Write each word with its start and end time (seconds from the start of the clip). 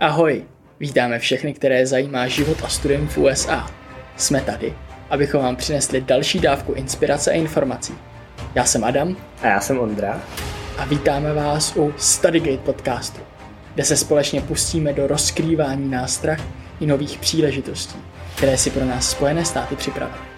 Ahoj, 0.00 0.44
vítáme 0.80 1.18
všechny, 1.18 1.54
které 1.54 1.86
zajímá 1.86 2.26
život 2.26 2.58
a 2.64 2.68
studium 2.68 3.08
v 3.08 3.18
USA. 3.18 3.70
Jsme 4.16 4.40
tady, 4.40 4.74
abychom 5.10 5.42
vám 5.42 5.56
přinesli 5.56 6.00
další 6.00 6.40
dávku 6.40 6.72
inspirace 6.72 7.30
a 7.30 7.34
informací. 7.34 7.94
Já 8.54 8.64
jsem 8.64 8.84
Adam 8.84 9.16
A 9.42 9.46
já 9.46 9.60
jsem 9.60 9.78
Ondra. 9.78 10.22
a 10.78 10.84
vítáme 10.84 11.32
vás 11.34 11.76
u 11.76 11.94
Studygate 11.96 12.56
podcastu, 12.58 13.20
kde 13.74 13.84
se 13.84 13.96
společně 13.96 14.40
pustíme 14.40 14.92
do 14.92 15.06
rozkrývání 15.06 15.90
nástrah 15.90 16.40
i 16.80 16.86
nových 16.86 17.18
příležitostí, 17.18 17.96
které 18.36 18.56
si 18.58 18.70
pro 18.70 18.84
nás 18.84 19.10
Spojené 19.10 19.44
státy 19.44 19.76
připravily. 19.76 20.31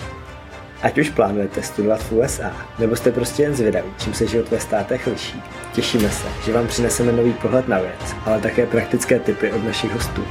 Ať 0.85 0.99
už 0.99 1.11
plánujete 1.11 1.63
studovat 1.63 2.03
v 2.03 2.13
USA, 2.13 2.53
nebo 2.79 2.97
jste 2.97 3.13
prostě 3.13 3.43
jen 3.43 3.55
zvědaví, 3.55 3.89
čím 3.99 4.15
se 4.15 4.27
život 4.27 4.51
ve 4.51 4.61
státech 4.61 5.07
liší, 5.07 5.43
těšíme 5.73 6.11
se, 6.11 6.29
že 6.45 6.53
vám 6.53 6.67
přineseme 6.67 7.13
nový 7.13 7.33
pohled 7.33 7.69
na 7.69 7.81
věc, 7.81 8.17
ale 8.27 8.41
také 8.41 8.67
praktické 8.67 9.19
tipy 9.19 9.53
od 9.53 9.65
našich 9.65 9.93
hostů. 9.93 10.25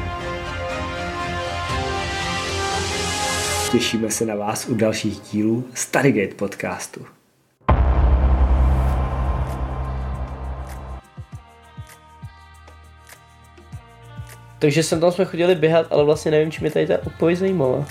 Těšíme 3.72 4.12
se 4.12 4.26
na 4.26 4.36
vás 4.36 4.68
u 4.68 4.76
dalších 4.76 5.20
dílů 5.20 5.64
Studygate 5.74 6.36
podcastu. 6.36 7.06
Takže 14.60 14.84
sem 14.84 15.00
tam 15.00 15.12
jsme 15.12 15.26
chodili 15.26 15.56
běhat, 15.56 15.88
ale 15.90 16.04
vlastně 16.04 16.32
nevím, 16.32 16.52
či 16.52 16.62
mě 16.62 16.72
tady 16.72 16.88
ta 16.88 16.98
odpověď 17.08 17.40
zajímala. 17.40 17.86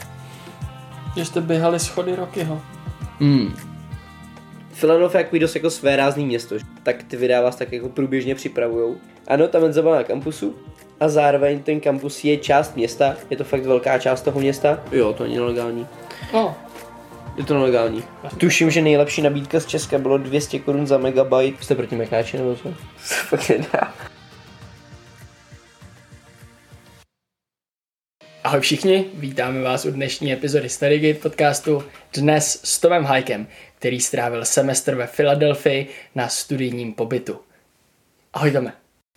Že 1.16 1.25
jste 1.25 1.41
běhali 1.41 1.80
schody 1.80 2.16
Rockyho. 2.16 2.62
Hmm. 3.20 3.55
Philadelphia 4.80 5.25
dost 5.41 5.55
jako 5.55 5.70
své 5.70 5.97
rázný 5.97 6.27
město, 6.27 6.59
že? 6.59 6.65
tak 6.83 7.03
ty 7.03 7.16
videa 7.16 7.41
vás 7.41 7.57
tak 7.57 7.73
jako 7.73 7.89
průběžně 7.89 8.34
připravujou. 8.34 8.97
Ano, 9.29 9.48
tam 9.48 9.62
je 9.62 9.83
na 9.83 10.05
kampusu 10.05 10.55
a 11.01 11.09
zároveň 11.09 11.62
ten 11.62 11.80
kampus 11.80 12.25
je 12.25 12.37
část 12.37 12.77
města, 12.77 13.17
je 13.30 13.37
to 13.37 13.45
fakt 13.45 13.65
velká 13.67 13.98
část 13.98 14.23
toho 14.23 14.41
města. 14.41 14.81
Jo, 14.92 15.12
to 15.12 15.23
není 15.23 15.36
nelegální. 15.36 15.86
No, 16.33 16.55
Je 17.36 17.45
to 17.45 17.55
nelegální. 17.55 18.05
Tuším, 18.39 18.70
že 18.70 18.83
nejlepší 18.83 19.23
nabídka 19.23 19.61
z 19.61 19.67
Česka 19.67 19.98
bylo 19.98 20.19
200 20.19 20.58
korun 20.58 20.86
za 20.86 20.98
megabyte. 20.98 21.64
Jste 21.64 21.75
proti 21.75 21.97
Mekáči 21.97 22.39
nebo 22.39 22.56
co? 22.56 22.69
Fakt 22.97 23.48
nedá. 23.48 23.95
Ahoj 28.53 28.61
všichni, 28.61 29.05
vítáme 29.14 29.62
vás 29.62 29.84
u 29.84 29.91
dnešní 29.91 30.33
epizody 30.33 30.69
Studygate 30.69 31.20
podcastu. 31.20 31.84
Dnes 32.14 32.61
s 32.64 32.81
Tomem 32.81 33.05
Hajkem, 33.05 33.47
který 33.78 34.00
strávil 34.00 34.45
semestr 34.45 34.95
ve 34.95 35.06
Filadelfii 35.06 35.86
na 36.14 36.28
studijním 36.28 36.92
pobytu. 36.92 37.41
Ahoj 38.33 38.50
Tome. 38.50 38.73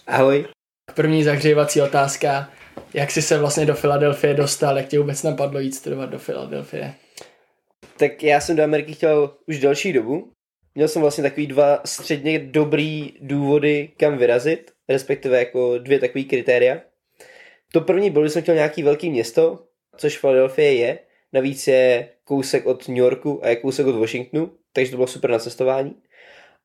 Ahoj. 0.07 0.45
První 0.93 1.23
zahřívací 1.23 1.81
otázka. 1.81 2.49
Jak 2.93 3.11
jsi 3.11 3.21
se 3.21 3.37
vlastně 3.37 3.65
do 3.65 3.73
Filadelfie 3.73 4.33
dostal? 4.33 4.77
Jak 4.77 4.87
tě 4.87 4.99
vůbec 4.99 5.23
napadlo 5.23 5.59
jít 5.59 5.75
studovat 5.75 6.09
do 6.09 6.19
Filadelfie? 6.19 6.93
Tak 7.97 8.23
já 8.23 8.41
jsem 8.41 8.55
do 8.55 8.63
Ameriky 8.63 8.93
chtěl 8.93 9.33
už 9.47 9.59
delší 9.59 9.93
dobu. 9.93 10.31
Měl 10.75 10.87
jsem 10.87 11.01
vlastně 11.01 11.23
takový 11.23 11.47
dva 11.47 11.81
středně 11.85 12.39
dobrý 12.39 13.13
důvody, 13.21 13.91
kam 13.97 14.17
vyrazit, 14.17 14.71
respektive 14.89 15.39
jako 15.39 15.77
dvě 15.77 15.99
takové 15.99 16.23
kritéria. 16.23 16.77
To 17.71 17.81
první 17.81 18.09
bylo, 18.09 18.25
že 18.25 18.29
jsem 18.29 18.41
chtěl 18.41 18.55
nějaký 18.55 18.83
velký 18.83 19.09
město, 19.09 19.59
což 19.97 20.17
Philadelphia 20.17 20.71
je. 20.71 20.99
Navíc 21.33 21.67
je 21.67 22.09
kousek 22.23 22.65
od 22.65 22.87
New 22.87 22.97
Yorku 22.97 23.45
a 23.45 23.49
je 23.49 23.55
kousek 23.55 23.87
od 23.87 23.95
Washingtonu, 23.95 24.51
takže 24.73 24.91
to 24.91 24.97
bylo 24.97 25.07
super 25.07 25.31
na 25.31 25.39
cestování. 25.39 25.95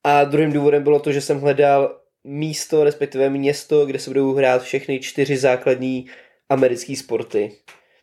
A 0.04 0.24
druhým 0.24 0.52
důvodem 0.52 0.82
bylo 0.82 1.00
to, 1.00 1.12
že 1.12 1.20
jsem 1.20 1.40
hledal 1.40 2.00
místo, 2.24 2.84
respektive 2.84 3.30
město, 3.30 3.86
kde 3.86 3.98
se 3.98 4.10
budou 4.10 4.34
hrát 4.34 4.62
všechny 4.62 5.00
čtyři 5.00 5.36
základní 5.36 6.06
americké 6.48 6.96
sporty. 6.96 7.52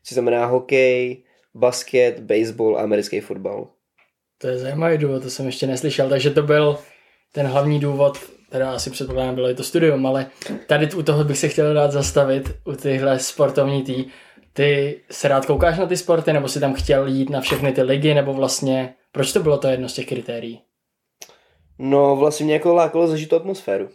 Což 0.04 0.14
znamená 0.14 0.46
hokej, 0.46 1.24
basket, 1.56 2.20
baseball 2.20 2.78
a 2.78 2.82
americký 2.82 3.20
fotbal. 3.20 3.68
To 4.38 4.48
je 4.48 4.58
zajímavý 4.58 4.98
důvod, 4.98 5.24
to 5.24 5.30
jsem 5.30 5.46
ještě 5.46 5.68
neslyšel, 5.68 6.10
takže 6.10 6.30
to 6.30 6.42
byl 6.42 6.80
ten 7.32 7.46
hlavní 7.46 7.80
důvod, 7.80 8.18
teda 8.50 8.72
asi 8.72 8.90
předpokládám 8.90 9.36
bylo 9.36 9.50
i 9.50 9.56
to 9.56 9.64
studium, 9.64 10.06
ale 10.06 10.26
tady 10.68 10.94
u 10.94 11.04
toho 11.04 11.24
bych 11.24 11.38
se 11.38 11.48
chtěl 11.48 11.74
dát 11.74 11.92
zastavit, 11.92 12.56
u 12.66 12.74
tyhle 12.74 13.20
sportovní 13.20 13.84
tý. 13.84 14.06
Ty 14.54 15.02
se 15.12 15.28
rád 15.28 15.46
koukáš 15.46 15.78
na 15.78 15.86
ty 15.86 15.98
sporty, 15.98 16.34
nebo 16.34 16.48
si 16.48 16.60
tam 16.60 16.74
chtěl 16.74 17.08
jít 17.08 17.30
na 17.30 17.42
všechny 17.42 17.72
ty 17.72 17.82
ligy, 17.82 18.14
nebo 18.14 18.34
vlastně, 18.34 18.94
proč 19.12 19.34
to 19.34 19.40
bylo 19.40 19.58
to 19.58 19.68
jedno 19.68 19.90
z 19.90 19.94
těch 19.94 20.06
kritérií? 20.06 20.62
No 21.80 22.16
vlastně 22.16 22.44
mě 22.44 22.54
jako 22.54 22.74
lákalo 22.74 23.08
zažít 23.08 23.30
tu 23.30 23.36
atmosféru. 23.36 23.90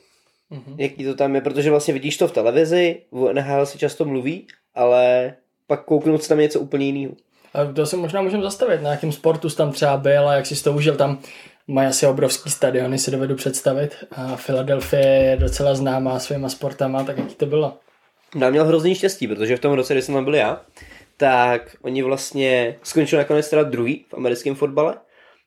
Mhm. 0.51 0.75
Jaký 0.79 1.05
to 1.05 1.15
tam 1.15 1.35
je, 1.35 1.41
protože 1.41 1.71
vlastně 1.71 1.95
vidíš 1.95 2.17
to 2.17 2.29
v 2.29 2.33
televizi, 2.33 3.03
v 3.13 3.33
NHL 3.33 3.67
si 3.67 3.79
často 3.79 4.05
mluví, 4.05 4.47
ale 4.75 5.35
pak 5.67 5.85
kouknout 5.85 6.23
se 6.23 6.29
tam 6.29 6.39
je 6.39 6.43
něco 6.43 6.61
úplně 6.61 6.87
jiného. 6.87 7.15
A 7.55 7.73
to 7.73 7.87
se 7.87 7.97
možná 7.97 8.23
můžeme 8.23 8.43
zastavit, 8.43 8.83
na 8.83 8.91
jakém 8.91 9.13
sportu 9.13 9.51
jsi 9.51 9.57
tam 9.57 9.73
třeba 9.73 9.97
byl 9.97 10.29
a 10.29 10.35
jak 10.35 10.47
jsi 10.47 10.65
to 10.65 10.73
užil 10.73 10.97
tam. 10.97 11.19
Mají 11.69 11.89
asi 11.89 12.07
obrovský 12.07 12.51
stadiony, 12.51 12.99
si 12.99 13.11
dovedu 13.11 13.35
představit. 13.35 14.05
A 14.11 14.37
Philadelphia 14.37 15.01
je 15.01 15.37
docela 15.37 15.75
známá 15.75 16.19
svýma 16.19 16.49
sportama, 16.49 17.05
tak 17.05 17.19
jaký 17.19 17.35
to 17.35 17.47
bylo? 17.47 17.79
A 18.47 18.51
měl 18.51 18.65
hrozný 18.65 18.95
štěstí, 18.95 19.29
protože 19.29 19.57
v 19.57 19.61
tom 19.61 19.73
roce, 19.73 19.95
kdy 19.95 20.03
jsem 20.03 20.15
tam 20.15 20.25
byl 20.25 20.35
já, 20.35 20.61
tak 21.17 21.77
oni 21.83 22.03
vlastně 22.03 22.79
skončili 22.83 23.19
nakonec 23.19 23.51
teda 23.51 23.63
druhý 23.63 24.05
v 24.09 24.15
americkém 24.15 24.55
fotbale. 24.55 24.95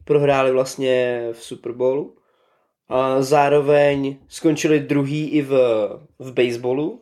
Prohráli 0.05 0.51
vlastně 0.51 1.27
v 1.31 1.43
Super 1.43 1.71
Bowlu. 1.71 2.15
A 2.89 3.21
zároveň 3.21 4.17
skončili 4.27 4.79
druhý 4.79 5.29
i 5.29 5.41
v, 5.41 5.49
v 6.19 6.33
baseballu. 6.33 7.01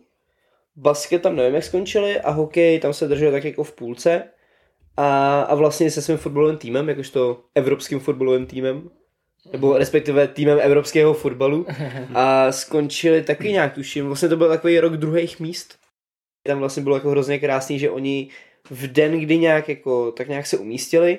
Basket 0.75 1.21
tam 1.21 1.35
nevím, 1.35 1.55
jak 1.55 1.63
skončili 1.63 2.21
a 2.21 2.31
hokej 2.31 2.79
tam 2.79 2.93
se 2.93 3.07
drželi 3.07 3.31
tak 3.31 3.43
jako 3.43 3.63
v 3.63 3.75
půlce. 3.75 4.23
A, 4.97 5.41
a 5.41 5.55
vlastně 5.55 5.91
se 5.91 6.01
svým 6.01 6.17
fotbalovým 6.17 6.57
týmem, 6.57 6.89
jakožto 6.89 7.41
evropským 7.55 7.99
fotbalovým 7.99 8.45
týmem, 8.45 8.89
nebo 9.51 9.77
respektive 9.77 10.27
týmem 10.27 10.59
evropského 10.61 11.13
fotbalu 11.13 11.65
a 12.13 12.51
skončili 12.51 13.23
taky 13.23 13.51
nějak, 13.51 13.73
tuším, 13.73 14.05
vlastně 14.07 14.29
to 14.29 14.37
byl 14.37 14.49
takový 14.49 14.79
rok 14.79 14.97
druhých 14.97 15.39
míst. 15.39 15.75
Tam 16.43 16.59
vlastně 16.59 16.83
bylo 16.83 16.95
jako 16.95 17.09
hrozně 17.09 17.39
krásný, 17.39 17.79
že 17.79 17.89
oni 17.89 18.29
v 18.69 18.87
den, 18.87 19.19
kdy 19.19 19.37
nějak 19.37 19.69
jako, 19.69 20.11
tak 20.11 20.27
nějak 20.27 20.45
se 20.47 20.57
umístili, 20.57 21.17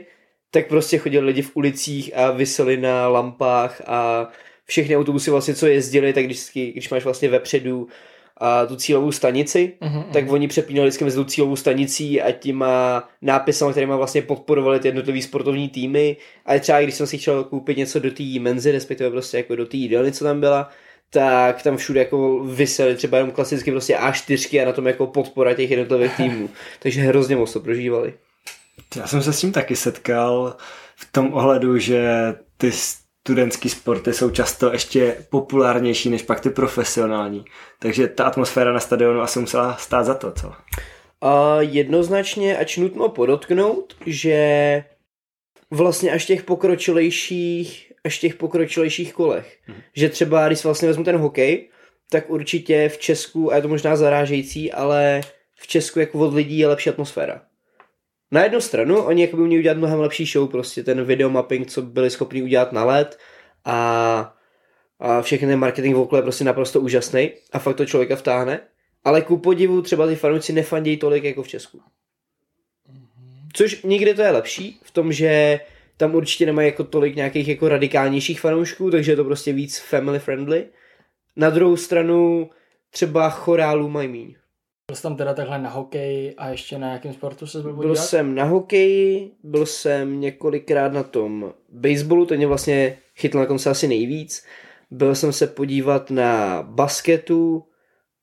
tak 0.51 0.69
prostě 0.69 0.99
chodili 0.99 1.27
lidi 1.27 1.43
v 1.43 1.57
ulicích 1.57 2.17
a 2.17 2.31
vyseli 2.31 2.77
na 2.77 3.09
lampách 3.09 3.83
a 3.87 4.29
všechny 4.65 4.97
autobusy 4.97 5.31
vlastně, 5.31 5.55
co 5.55 5.67
jezdili, 5.67 6.13
tak 6.13 6.25
když, 6.25 6.51
když 6.53 6.91
máš 6.91 7.05
vlastně 7.05 7.29
vepředu 7.29 7.89
a 8.37 8.67
tu 8.67 8.77
cílovou 8.77 9.13
stanici, 9.13 9.73
Mhm, 9.81 10.03
tak 10.13 10.31
oni 10.33 10.49
přepínali 10.49 10.89
vždycky 10.89 11.05
mezi 11.05 11.17
tou 11.17 11.25
cílovou 11.25 11.57
stanicí 11.57 12.23
a 12.23 12.33
těma 12.33 13.09
nápisama, 13.23 13.71
kterými 13.71 13.93
vlastně 13.97 14.23
podporovali 14.23 14.81
ty 14.81 14.89
jednotlivé 14.89 15.23
sportovní 15.23 15.69
týmy. 15.69 16.17
A 16.47 16.59
třeba 16.59 16.81
když 16.81 16.95
jsem 16.95 17.07
si 17.07 17.19
chtěl 17.19 17.45
koupit 17.45 17.77
něco 17.77 17.99
do 17.99 18.11
té 18.11 18.23
menzy, 18.41 18.73
respektive 18.73 19.11
prostě 19.11 19.37
jako 19.37 19.57
do 19.57 19.67
té 19.67 19.77
jídelny, 19.77 20.13
co 20.13 20.25
tam 20.25 20.41
byla, 20.41 20.71
tak 21.11 21.63
tam 21.63 21.77
všude 21.77 22.01
jako 22.01 22.39
vysely 22.45 22.95
třeba 22.97 23.19
jenom 23.19 23.31
klasicky 23.31 23.71
prostě 23.71 23.97
A4 23.97 24.63
a 24.63 24.67
na 24.67 24.73
tom 24.73 24.87
jako 24.87 25.07
podpora 25.07 25.55
těch 25.55 25.71
jednotlivých 25.71 26.13
týmů. 26.17 26.49
Takže 26.83 27.01
hrozně 27.01 27.37
moc 27.37 27.53
to 27.53 27.61
prožívali. 27.61 28.15
Já 28.97 29.07
jsem 29.07 29.23
se 29.23 29.33
s 29.33 29.41
tím 29.41 29.53
taky 29.53 29.77
setkal 29.77 30.57
v 30.97 31.13
tom 31.13 31.35
ohledu, 31.35 31.79
že 31.79 32.05
ty 32.57 32.71
studentský 33.27 33.69
sporty 33.69 34.13
jsou 34.13 34.31
často 34.31 34.73
ještě 34.73 35.17
populárnější 35.31 36.11
než 36.11 36.23
pak 36.23 36.41
ty 36.41 36.51
profesionální. 36.51 37.45
Takže 37.79 38.09
ta 38.09 38.25
atmosféra 38.25 38.73
na 38.73 38.81
stadionu 38.81 39.21
asi 39.21 39.39
musela 39.39 39.77
stát 39.77 40.05
za 40.05 40.15
to, 40.15 40.33
co? 40.33 40.53
A 41.21 41.57
jednoznačně, 41.61 42.57
ač 42.57 42.77
nutno 42.77 43.09
podotknout, 43.09 43.97
že 44.07 44.85
vlastně 45.71 46.13
až 46.13 46.27
těch 46.27 46.43
pokročilejších, 46.43 47.93
až 48.05 48.19
těch 48.19 48.35
pokročilejších 48.35 49.13
kolech. 49.13 49.59
Hmm. 49.63 49.77
Že 49.97 50.09
třeba, 50.09 50.47
když 50.47 50.65
vlastně 50.65 50.89
vezmu 50.89 51.05
ten 51.05 51.17
hokej, 51.17 51.69
tak 52.11 52.31
určitě 52.31 52.89
v 52.89 52.99
Česku, 52.99 53.53
a 53.53 53.57
je 53.57 53.63
to 53.63 53.69
možná 53.69 53.97
zarážející, 53.97 54.73
ale 54.73 55.21
v 55.57 55.67
Česku 55.67 56.01
jako 56.01 56.19
od 56.19 56.35
lidí 56.35 56.59
je 56.59 56.69
lepší 56.69 56.91
atmosféra. 56.91 57.43
Na 58.31 58.43
jednu 58.43 58.61
stranu, 58.61 59.03
oni 59.03 59.23
jako 59.23 59.37
by 59.37 59.43
měli 59.43 59.61
udělat 59.61 59.79
mnohem 59.79 60.01
lepší 60.01 60.27
show, 60.27 60.51
prostě 60.51 60.83
ten 60.85 61.05
videomapping, 61.05 61.67
co 61.67 61.83
byli 61.83 62.11
schopni 62.11 62.43
udělat 62.43 62.73
na 62.73 62.85
let 62.85 63.19
a, 63.65 64.35
a 64.99 65.23
všechny 65.23 65.49
ten 65.49 65.59
marketing 65.59 65.97
okolo 65.97 66.19
je 66.19 66.23
prostě 66.23 66.45
naprosto 66.45 66.81
úžasný 66.81 67.31
a 67.53 67.59
fakt 67.59 67.77
to 67.77 67.87
člověka 67.87 68.17
vtáhne. 68.17 68.61
Ale 69.05 69.23
ku 69.23 69.39
podivu 69.39 69.83
třeba 69.83 70.07
ty 70.07 70.17
fanoušci 70.17 70.53
nefandějí 70.53 70.97
tolik 70.97 71.25
jako 71.25 71.43
v 71.43 71.49
Česku. 71.49 71.83
Což 73.53 73.83
nikdy 73.83 74.15
to 74.15 74.23
je 74.23 74.31
lepší 74.31 74.81
v 74.83 74.91
tom, 74.91 75.13
že 75.13 75.61
tam 75.97 76.15
určitě 76.15 76.47
nemají 76.47 76.69
jako 76.69 76.85
tolik 76.85 77.17
nějakých 77.17 77.49
jako 77.49 77.69
radikálnějších 77.69 78.41
fanoušků, 78.41 78.91
takže 78.91 79.13
je 79.13 79.17
to 79.17 79.25
prostě 79.25 79.53
víc 79.53 79.79
family 79.79 80.19
friendly. 80.19 80.67
Na 81.37 81.51
druhou 81.51 81.77
stranu 81.77 82.51
třeba 82.91 83.31
chorálů 83.31 83.89
mají 83.89 84.09
míň. 84.09 84.35
Byl 84.91 84.97
jsi 84.97 85.03
tam 85.03 85.17
teda 85.17 85.35
takhle 85.35 85.59
na 85.59 85.71
hokej 85.71 86.35
a 86.39 86.49
ještě 86.49 86.79
na 86.79 86.93
jakém 86.93 87.13
sportu 87.13 87.47
se 87.47 87.63
byl 87.63 87.73
Byl 87.73 87.97
jsem 87.97 88.35
na 88.35 88.45
hokeji, 88.45 89.33
byl 89.43 89.67
jsem 89.67 90.21
několikrát 90.21 90.93
na 90.93 91.03
tom 91.03 91.53
baseballu, 91.69 92.27
ten 92.27 92.37
mě 92.37 92.47
vlastně 92.47 92.99
chytl 93.17 93.39
na 93.39 93.47
konce 93.47 93.71
asi 93.71 93.89
nejvíc. 93.89 94.45
Byl 94.91 95.15
jsem 95.15 95.33
se 95.33 95.47
podívat 95.47 96.11
na 96.11 96.63
basketu 96.63 97.65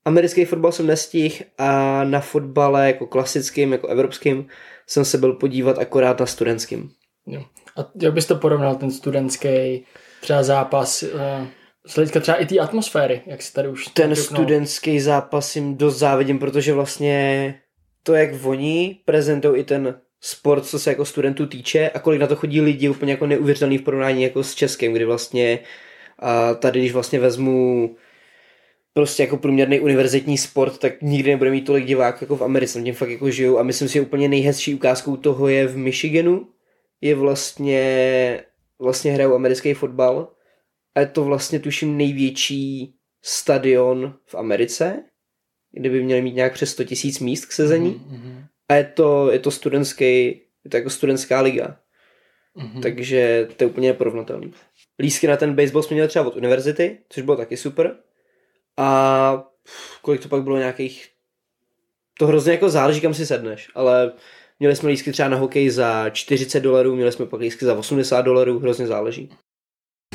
americký 0.05 0.45
fotbal 0.45 0.71
jsem 0.71 0.87
nestihl 0.87 1.35
a 1.57 2.03
na 2.03 2.19
fotbale 2.19 2.87
jako 2.87 3.07
klasickým, 3.07 3.71
jako 3.71 3.87
evropským 3.87 4.47
jsem 4.87 5.05
se 5.05 5.17
byl 5.17 5.33
podívat 5.33 5.77
akorát 5.77 6.19
na 6.19 6.25
studentským. 6.25 6.91
Jo. 7.27 7.43
A 7.77 7.91
jak 8.01 8.13
bys 8.13 8.25
to 8.25 8.35
porovnal, 8.35 8.75
ten 8.75 8.91
studentský 8.91 9.85
třeba 10.21 10.43
zápas, 10.43 11.03
uh, 11.03 11.47
z 11.87 11.95
hlediska 11.95 12.19
třeba 12.19 12.37
i 12.37 12.45
té 12.45 12.59
atmosféry, 12.59 13.21
jak 13.25 13.41
si 13.41 13.53
tady 13.53 13.67
už 13.67 13.87
Ten 13.87 14.15
studentský 14.15 14.99
zápas 14.99 15.55
jim 15.55 15.77
dost 15.77 15.97
závidím, 15.97 16.39
protože 16.39 16.73
vlastně 16.73 17.55
to, 18.03 18.13
jak 18.13 18.29
oni 18.43 18.99
prezentují 19.05 19.61
i 19.61 19.63
ten 19.63 20.01
sport, 20.21 20.65
co 20.65 20.79
se 20.79 20.89
jako 20.89 21.05
studentů 21.05 21.45
týče 21.45 21.89
a 21.89 21.99
kolik 21.99 22.21
na 22.21 22.27
to 22.27 22.35
chodí 22.35 22.61
lidi, 22.61 22.85
je 22.85 22.89
úplně 22.89 23.11
jako 23.11 23.27
neuvěřitelný 23.27 23.77
v 23.77 23.81
porovnání 23.81 24.23
jako 24.23 24.43
s 24.43 24.55
Českem, 24.55 24.93
kdy 24.93 25.05
vlastně 25.05 25.59
a 26.19 26.53
tady, 26.53 26.79
když 26.79 26.91
vlastně 26.93 27.19
vezmu 27.19 27.95
prostě 28.93 29.23
jako 29.23 29.37
průměrný 29.37 29.79
univerzitní 29.79 30.37
sport, 30.37 30.77
tak 30.77 31.01
nikdy 31.01 31.31
nebude 31.31 31.51
mít 31.51 31.61
tolik 31.61 31.85
diváků 31.85 32.17
jako 32.21 32.35
v 32.35 32.43
Americe, 32.43 32.73
tam 32.73 32.83
tím 32.83 32.93
fakt 32.93 33.09
jako 33.09 33.29
žijou. 33.29 33.59
A 33.59 33.63
myslím 33.63 33.87
si, 33.87 33.93
že 33.93 34.01
úplně 34.01 34.27
nejhezčí 34.27 34.75
ukázkou 34.75 35.17
toho 35.17 35.47
je 35.47 35.67
v 35.67 35.77
Michiganu, 35.77 36.47
je 37.01 37.15
vlastně, 37.15 38.43
vlastně 38.79 39.11
hrajou 39.11 39.35
americký 39.35 39.73
fotbal 39.73 40.27
a 40.95 40.99
je 40.99 41.05
to 41.05 41.23
vlastně 41.23 41.59
tuším 41.59 41.97
největší 41.97 42.95
stadion 43.21 44.13
v 44.25 44.35
Americe, 44.35 45.03
kde 45.71 45.89
by 45.89 46.03
měli 46.03 46.21
mít 46.21 46.35
nějak 46.35 46.53
přes 46.53 46.71
100 46.71 46.83
tisíc 46.83 47.19
míst 47.19 47.45
k 47.45 47.51
sezení 47.51 48.05
Mhm, 48.07 48.45
a 48.69 48.75
je 48.75 48.83
to, 48.83 49.31
je 49.31 49.39
to 49.39 49.51
studentský, 49.51 50.05
je 50.63 50.69
to 50.71 50.77
jako 50.77 50.89
studentská 50.89 51.41
liga, 51.41 51.77
mhm. 52.55 52.81
takže 52.81 53.47
to 53.57 53.63
je 53.63 53.69
úplně 53.69 53.87
neporovnatelný. 53.87 54.53
Lísky 54.99 55.27
na 55.27 55.37
ten 55.37 55.55
baseball 55.55 55.83
jsme 55.83 55.93
měli 55.93 56.07
třeba 56.07 56.27
od 56.27 56.35
univerzity, 56.35 56.97
což 57.09 57.23
bylo 57.23 57.37
taky 57.37 57.57
super. 57.57 57.95
A 58.77 59.43
kolik 60.01 60.21
to 60.21 60.29
pak 60.29 60.43
bylo 60.43 60.57
nějakých... 60.57 61.07
To 62.19 62.27
hrozně 62.27 62.51
jako 62.51 62.69
záleží, 62.69 63.01
kam 63.01 63.13
si 63.13 63.25
sedneš, 63.25 63.69
ale 63.75 64.13
měli 64.59 64.75
jsme 64.75 64.89
lísky 64.89 65.11
třeba 65.11 65.29
na 65.29 65.37
hokej 65.37 65.69
za 65.69 66.09
40 66.09 66.59
dolarů, 66.59 66.95
měli 66.95 67.11
jsme 67.11 67.25
pak 67.25 67.39
lísky 67.39 67.65
za 67.65 67.75
80 67.75 68.21
dolarů, 68.21 68.59
hrozně 68.59 68.87
záleží. 68.87 69.29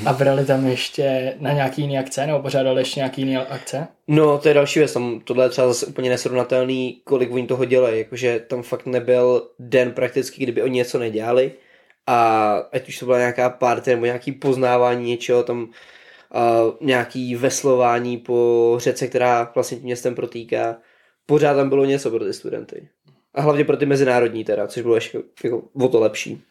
A 0.04 0.12
brali 0.12 0.44
tam 0.44 0.66
ještě 0.66 1.34
na 1.40 1.52
nějaký 1.52 1.82
jiný 1.82 1.98
akce, 1.98 2.26
nebo 2.26 2.43
pořádali 2.43 2.81
ještě 2.81 3.00
nějaký 3.00 3.20
jiný 3.20 3.37
akce? 3.37 3.87
No, 4.08 4.38
to 4.38 4.48
je 4.48 4.54
další 4.54 4.78
věc, 4.78 4.93
tam 4.93 5.20
tohle 5.25 5.44
je 5.44 5.48
třeba 5.48 5.69
zase 5.69 5.87
úplně 5.87 6.10
nesrovnatelný, 6.10 7.00
kolik 7.04 7.32
oni 7.32 7.46
toho 7.46 7.64
dělají, 7.64 7.98
jakože 7.98 8.40
tam 8.40 8.62
fakt 8.62 8.87
nebyl 8.87 9.50
den 9.58 9.90
prakticky, 9.90 10.43
kdyby 10.43 10.62
oni 10.62 10.75
něco 10.76 10.98
nedělali 10.98 11.52
a 12.06 12.52
ať 12.72 12.88
už 12.88 12.98
to 12.98 13.06
byla 13.06 13.19
nějaká 13.19 13.50
party 13.50 13.90
nebo 13.90 14.04
nějaký 14.04 14.32
poznávání 14.32 15.10
něčeho, 15.10 15.43
tam 15.43 15.62
uh, 15.62 15.69
nějaký 16.81 17.37
veslování 17.37 18.19
po 18.19 18.75
řece, 18.81 19.08
která 19.08 19.52
vlastně 19.54 19.76
tím 19.76 19.84
městem 19.84 20.14
protýká, 20.14 20.76
pořád 21.26 21.54
tam 21.54 21.69
bylo 21.69 21.84
něco 21.84 22.10
pro 22.10 22.25
ty 22.25 22.32
studenty. 22.32 22.88
A 23.34 23.40
hlavně 23.40 23.64
pro 23.64 23.76
ty 23.76 23.87
mezinárodní 23.87 24.44
teda, 24.44 24.66
což 24.66 24.82
bylo 24.82 24.94
ještě 24.94 25.19
jako 25.44 25.62
o 25.81 25.88
to 25.88 26.00
lepší. 26.00 26.42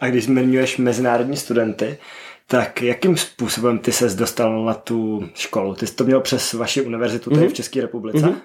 A 0.00 0.06
když 0.06 0.24
zmiňuješ 0.24 0.76
mezinárodní 0.76 1.36
studenty, 1.36 1.98
tak 2.46 2.82
jakým 2.82 3.16
způsobem 3.16 3.78
ty 3.78 3.92
ses 3.92 4.14
dostal 4.14 4.64
na 4.64 4.74
tu 4.74 5.28
školu? 5.34 5.74
Ty 5.74 5.86
jsi 5.86 5.94
to 5.94 6.04
měl 6.04 6.20
přes 6.20 6.52
vaši 6.52 6.82
univerzitu 6.82 7.30
tady 7.30 7.42
Mhm. 7.42 7.50
v 7.50 7.54
České 7.54 7.80
republice? 7.80 8.26
Mhm. 8.26 8.40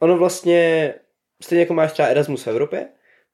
Ono 0.00 0.16
vlastně, 0.18 0.94
stejně 1.42 1.60
jako 1.62 1.74
máš 1.74 1.92
třeba 1.92 2.08
Erasmus 2.08 2.42
v 2.46 2.48
Evropě, 2.48 2.86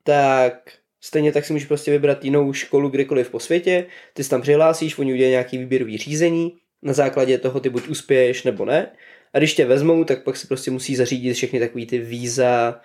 tak 0.03 0.55
stejně 1.01 1.33
tak 1.33 1.45
si 1.45 1.53
můžeš 1.53 1.69
prostě 1.69 1.91
vybrat 1.91 2.25
jinou 2.25 2.53
školu 2.53 2.89
kdekoliv 2.89 3.31
po 3.31 3.41
světě, 3.41 3.87
ty 4.15 4.25
se 4.25 4.31
tam 4.31 4.43
přihlásíš, 4.43 4.99
oni 4.99 5.13
udělají 5.13 5.31
nějaký 5.31 5.59
výběrový 5.59 5.99
řízení, 5.99 6.57
na 6.83 6.93
základě 6.93 7.39
toho 7.39 7.61
ty 7.61 7.69
buď 7.69 7.89
uspěješ 7.89 8.43
nebo 8.43 8.65
ne. 8.65 8.91
A 9.35 9.39
když 9.39 9.55
tě 9.55 9.65
vezmou, 9.67 10.05
tak 10.05 10.23
pak 10.23 10.37
si 10.37 10.47
prostě 10.47 10.71
musí 10.71 10.97
zařídit 10.97 11.35
všechny 11.35 11.61
takový 11.61 11.87
ty 11.87 11.99
víza 11.99 12.81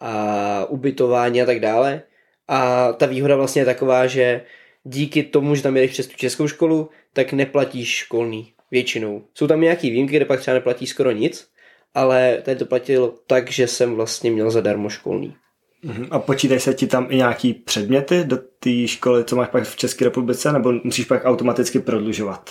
a 0.00 0.64
ubytování 0.64 1.42
a 1.42 1.46
tak 1.46 1.60
dále. 1.60 2.02
A 2.48 2.92
ta 2.92 3.06
výhoda 3.06 3.36
vlastně 3.36 3.62
je 3.62 3.66
taková, 3.66 4.06
že 4.06 4.42
díky 4.84 5.22
tomu, 5.22 5.54
že 5.54 5.62
tam 5.62 5.76
jedeš 5.76 5.90
přes 5.90 6.06
tu 6.06 6.16
českou 6.16 6.48
školu, 6.48 6.90
tak 7.12 7.32
neplatíš 7.32 7.88
školný 7.88 8.52
většinou. 8.70 9.24
Jsou 9.34 9.46
tam 9.46 9.60
nějaký 9.60 9.90
výjimky, 9.90 10.16
kde 10.16 10.24
pak 10.24 10.40
třeba 10.40 10.54
neplatí 10.54 10.86
skoro 10.86 11.10
nic, 11.10 11.48
ale 11.94 12.42
tady 12.42 12.56
to 12.56 12.66
platilo 12.66 13.14
tak, 13.26 13.50
že 13.50 13.66
jsem 13.66 13.94
vlastně 13.94 14.30
měl 14.30 14.50
zadarmo 14.50 14.88
školný. 14.88 15.34
Mhm. 15.82 16.06
A 16.10 16.18
počítají 16.18 16.60
se 16.60 16.74
ti 16.74 16.86
tam 16.86 17.06
i 17.10 17.16
nějaký 17.16 17.54
předměty 17.54 18.24
do 18.24 18.38
té 18.58 18.88
školy, 18.88 19.24
co 19.24 19.36
máš 19.36 19.48
pak 19.48 19.64
v 19.64 19.76
České 19.76 20.04
republice, 20.04 20.52
nebo 20.52 20.72
musíš 20.84 21.04
pak 21.04 21.24
automaticky 21.24 21.78
prodlužovat? 21.78 22.50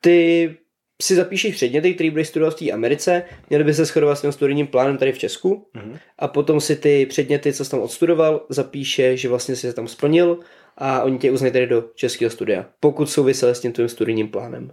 Ty 0.00 0.56
si 1.02 1.14
zapíšeš 1.14 1.54
předměty, 1.54 1.94
který 1.94 2.10
budeš 2.10 2.28
studovat 2.28 2.54
v 2.56 2.58
té 2.58 2.70
Americe, 2.72 3.22
měli 3.50 3.64
by 3.64 3.74
se 3.74 3.84
shodovat 3.84 4.14
s 4.14 4.20
tím 4.22 4.32
studijním 4.32 4.66
plánem 4.66 4.98
tady 4.98 5.12
v 5.12 5.18
Česku 5.18 5.66
Mhm. 5.74 5.96
a 6.18 6.28
potom 6.28 6.60
si 6.60 6.76
ty 6.76 7.06
předměty, 7.06 7.52
co 7.52 7.64
jsi 7.64 7.70
tam 7.70 7.80
odstudoval, 7.80 8.46
zapíše, 8.48 9.16
že 9.16 9.28
vlastně 9.28 9.56
si 9.56 9.66
je 9.66 9.72
tam 9.72 9.88
splnil 9.88 10.38
a 10.78 11.02
oni 11.02 11.18
tě 11.18 11.30
uznají 11.30 11.52
tady 11.52 11.66
do 11.66 11.84
českého 11.94 12.30
studia, 12.30 12.66
pokud 12.80 13.10
souvisely 13.10 13.54
s 13.54 13.60
tím 13.60 13.72
tvým 13.72 13.88
studijním 13.88 14.28
plánem. 14.28 14.72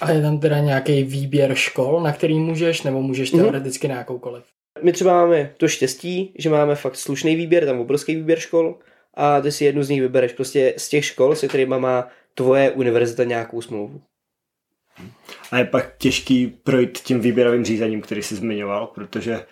A 0.00 0.10
je 0.10 0.22
tam 0.22 0.40
teda 0.40 0.58
nějaký 0.58 1.02
výběr 1.04 1.54
škol, 1.54 2.00
na 2.00 2.12
který 2.12 2.34
můžeš, 2.38 2.82
nebo 2.82 3.02
můžeš 3.02 3.32
Mhm. 3.32 3.42
teoreticky 3.42 3.88
na 3.88 3.94
jakoukoliv? 3.96 4.44
My 4.82 4.92
třeba 4.92 5.12
máme 5.12 5.52
to 5.56 5.68
štěstí, 5.68 6.32
že 6.38 6.50
máme 6.50 6.74
fakt 6.74 6.96
slušný 6.96 7.36
výběr, 7.36 7.66
tam 7.66 7.80
obrovský 7.80 8.14
výběr 8.16 8.38
škol 8.38 8.78
a 9.14 9.40
ty 9.40 9.52
si 9.52 9.64
jednu 9.64 9.82
z 9.82 9.88
nich 9.88 10.00
vybereš 10.00 10.32
prostě 10.32 10.74
z 10.76 10.88
těch 10.88 11.04
škol, 11.04 11.34
se 11.34 11.48
kterými 11.48 11.78
má 11.78 12.08
tvoje 12.34 12.70
univerzita 12.70 13.24
nějakou 13.24 13.62
smlouvu. 13.62 14.00
A 15.50 15.58
je 15.58 15.64
pak 15.64 15.96
těžký 15.98 16.46
projít 16.46 16.98
tím 16.98 17.20
výběrovým 17.20 17.64
řízením, 17.64 18.02
který 18.02 18.22
jsi 18.22 18.34
zmiňoval, 18.34 18.86
protože 18.86 19.46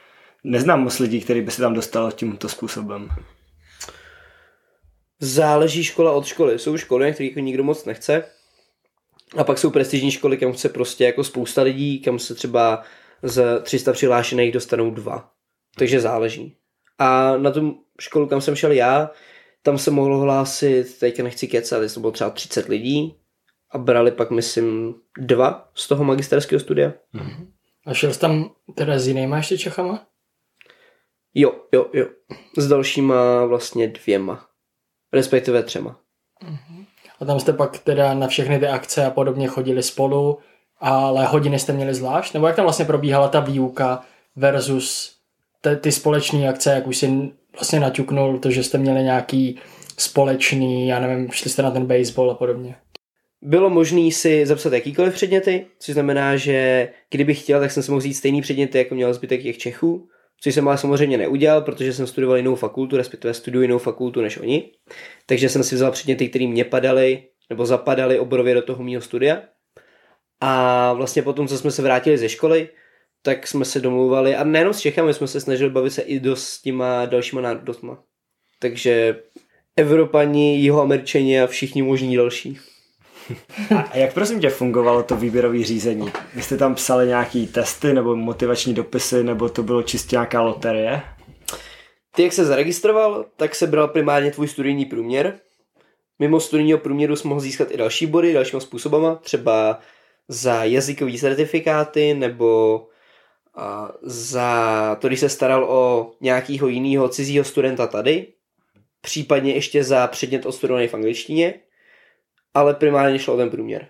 neznám 0.44 0.82
moc 0.82 0.99
lidí, 0.99 1.20
který 1.20 1.41
by 1.41 1.50
se 1.50 1.62
tam 1.62 1.75
dostalo 1.75 2.11
tímto 2.11 2.49
způsobem. 2.49 3.08
Záleží 5.20 5.85
škola 5.85 6.12
od 6.12 6.26
školy. 6.26 6.58
Jsou 6.58 6.76
školy, 6.76 7.06
na 7.06 7.12
kterých 7.12 7.31
jako 7.31 7.41
nikdo 7.41 7.64
moc 7.64 7.85
nechce. 7.85 8.25
A 9.37 9.44
pak 9.44 9.58
jsou 9.58 9.70
prestižní 9.70 10.11
školy, 10.11 10.37
kam 10.37 10.55
se 10.55 10.69
prostě 10.69 11.05
jako 11.05 11.25
spousta 11.25 11.62
lidí, 11.62 12.00
kam 12.00 12.19
se 12.19 12.35
třeba 12.35 12.82
z 13.23 13.61
300 13.62 13.93
přihlášených 13.93 14.52
dostanou 14.52 14.91
dva. 14.91 15.31
Takže 15.76 16.00
záleží. 16.00 16.56
A 16.99 17.37
na 17.37 17.50
tu 17.50 17.85
školu, 18.00 18.26
kam 18.26 18.41
jsem 18.41 18.56
šel 18.56 18.73
já, 18.73 19.11
tam 19.62 19.79
se 19.79 19.91
mohlo 19.91 20.19
hlásit, 20.19 20.99
teďka 20.99 21.23
nechci 21.23 21.49
kecat, 21.49 21.82
jestli 21.82 21.94
to 21.94 22.00
bylo 22.00 22.12
třeba 22.12 22.31
30 22.31 22.69
lidí 22.69 23.14
a 23.70 23.78
brali 23.78 24.11
pak, 24.11 24.31
myslím, 24.31 24.94
dva 25.19 25.69
z 25.75 25.88
toho 25.88 26.05
magisterského 26.05 26.61
studia. 26.61 26.93
A 27.87 27.94
šel 27.94 28.12
jsi 28.12 28.20
tam 28.20 28.50
teda 28.75 28.99
s 28.99 29.06
jinýma 29.06 29.37
ještě 29.37 29.58
Čechama? 29.58 30.06
Jo, 31.34 31.53
jo, 31.72 31.86
jo. 31.93 32.06
S 32.56 32.69
dalšíma 32.69 33.44
vlastně 33.44 33.89
dvěma. 33.89 34.46
Respektive 35.12 35.62
třema. 35.62 36.00
A 37.20 37.24
tam 37.24 37.41
jste 37.41 37.53
pak 37.53 37.79
teda 37.79 38.15
na 38.15 38.27
všechny 38.27 38.58
ty 38.58 38.67
akce 38.67 39.06
a 39.06 39.10
podobně 39.10 39.48
chodili 39.48 39.82
spolu, 39.82 40.39
ale 40.81 41.27
hodiny 41.27 41.58
jste 41.58 41.72
měli 41.72 41.94
zvlášť? 41.94 42.34
Nebo 42.34 42.46
jak 42.46 42.56
tam 42.56 42.65
vlastně 42.65 42.84
probíhala 42.84 43.29
ta 43.29 43.41
výuka 43.41 44.05
versus 44.36 45.17
ty, 45.60 45.77
ty 45.77 45.93
společné 45.93 46.48
akce, 46.48 46.70
jak 46.70 46.86
už 46.86 46.96
si 46.96 47.32
vlastně 47.53 47.81
naťuknul 47.81 48.39
to, 48.39 48.50
že 48.50 48.62
jste 48.62 48.79
měli 48.79 49.03
nějaký 49.03 49.60
společný, 49.98 50.89
já 50.89 51.00
nevím, 51.00 51.31
šli 51.31 51.50
jste 51.50 51.62
na 51.62 51.70
ten 51.70 51.86
baseball 51.86 52.31
a 52.31 52.34
podobně. 52.34 52.77
Bylo 53.46 53.70
možné 53.70 54.10
si 54.10 54.46
zapsat 54.46 54.72
jakýkoliv 54.72 55.15
předměty, 55.15 55.67
což 55.79 55.94
znamená, 55.94 56.36
že 56.36 56.89
kdybych 57.10 57.43
chtěl, 57.43 57.60
tak 57.60 57.70
jsem 57.70 57.82
si 57.82 57.91
mohl 57.91 57.98
vzít 57.98 58.15
stejný 58.15 58.43
předměty, 58.43 58.79
jako 58.79 58.94
měl 58.94 59.15
zbytek 59.15 59.43
těch 59.43 59.58
Čechů, 59.58 60.08
což 60.41 60.55
jsem 60.55 60.69
ale 60.69 60.79
samozřejmě 60.79 61.19
neudělal, 61.19 61.63
protože 61.63 61.93
jsem 61.93 62.06
studoval 62.06 62.36
jinou 62.36 62.55
fakultu, 62.55 62.96
respektive 62.96 63.34
studuji 63.34 63.65
jinou 63.65 63.79
fakultu 63.79 64.20
než 64.20 64.39
oni. 64.39 64.72
Takže 65.27 65.48
jsem 65.48 65.63
si 65.63 65.74
vzal 65.74 65.93
předměty, 65.93 66.29
které 66.29 66.46
mě 66.46 66.65
padaly, 66.65 67.22
nebo 67.51 67.67
zapadaly 67.67 68.19
oborově 68.19 68.55
do 68.55 68.63
toho 68.63 68.84
mého 68.84 69.01
studia. 69.01 69.43
A 70.41 70.93
vlastně 70.93 71.22
potom, 71.22 71.48
co 71.48 71.58
jsme 71.58 71.70
se 71.70 71.82
vrátili 71.82 72.19
ze 72.19 72.29
školy, 72.29 72.69
tak 73.22 73.46
jsme 73.46 73.65
se 73.65 73.81
domluvali, 73.81 74.36
a 74.36 74.44
nejenom 74.44 74.74
s 74.74 74.81
Čechami, 74.81 75.15
jsme 75.15 75.27
se 75.27 75.41
snažili 75.41 75.70
bavit 75.70 75.91
se 75.91 76.03
i 76.03 76.20
dost 76.20 76.48
s 76.48 76.63
těma 76.63 77.06
dalšíma 77.06 77.43
národnostma. 77.43 78.03
Takže 78.58 79.22
Evropani, 79.77 80.56
Jihoameričani 80.56 81.41
a 81.41 81.46
všichni 81.46 81.82
možní 81.82 82.17
další. 82.17 82.58
A 83.93 83.96
jak 83.96 84.14
prosím 84.14 84.40
tě 84.40 84.50
fungovalo 84.50 85.02
to 85.02 85.16
výběrové 85.16 85.64
řízení? 85.64 86.12
Vy 86.34 86.43
jste 86.43 86.56
tam 86.56 86.74
psali 86.74 87.06
nějaký 87.06 87.46
testy 87.46 87.93
nebo 87.93 88.16
motivační 88.16 88.74
dopisy, 88.74 89.24
nebo 89.24 89.48
to 89.48 89.62
bylo 89.62 89.82
čistě 89.82 90.16
nějaká 90.16 90.40
loterie? 90.40 91.02
Ty, 92.16 92.22
jak 92.22 92.32
se 92.32 92.44
zaregistroval, 92.44 93.24
tak 93.36 93.54
se 93.54 93.66
bral 93.66 93.88
primárně 93.88 94.31
tvůj 94.31 94.48
studijní 94.48 94.84
průměr. 94.84 95.38
Mimo 96.19 96.40
studijního 96.40 96.78
průměru 96.78 97.16
jsi 97.16 97.28
mohl 97.28 97.40
získat 97.40 97.70
i 97.70 97.76
další 97.76 98.06
body, 98.06 98.32
dalšíma 98.32 98.60
způsobama, 98.60 99.14
třeba 99.14 99.78
za 100.28 100.64
jazykové 100.64 101.19
certifikáty 101.19 102.14
nebo 102.14 102.81
a, 103.56 103.93
za 104.02 104.96
to, 105.00 105.08
když 105.08 105.20
se 105.20 105.28
staral 105.28 105.64
o 105.64 106.12
nějakého 106.20 106.69
jiného 106.69 107.08
cizího 107.08 107.44
studenta 107.44 107.86
tady, 107.86 108.26
případně 109.00 109.54
ještě 109.54 109.84
za 109.84 110.06
předmět 110.06 110.46
odstudovaný 110.46 110.88
v 110.88 110.94
angličtině, 110.94 111.54
ale 112.55 112.75
primárně 112.75 113.19
šlo 113.19 113.34
o 113.34 113.37
ten 113.37 113.51
průměr. 113.51 113.89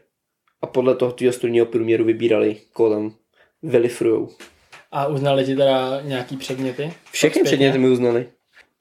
A 0.62 0.66
podle 0.66 0.94
toho 0.94 1.12
tvýho 1.12 1.32
studijního 1.32 1.66
průměru 1.66 2.04
vybírali, 2.04 2.56
koho 2.72 2.90
tam 2.90 3.14
vylifrujou. 3.62 4.28
A 4.92 5.06
uznali 5.06 5.44
ti 5.44 5.56
teda 5.56 6.00
nějaký 6.00 6.36
předměty? 6.36 6.92
Všechny 7.12 7.42
předměty 7.42 7.78
mi 7.78 7.88
uznali. 7.88 8.28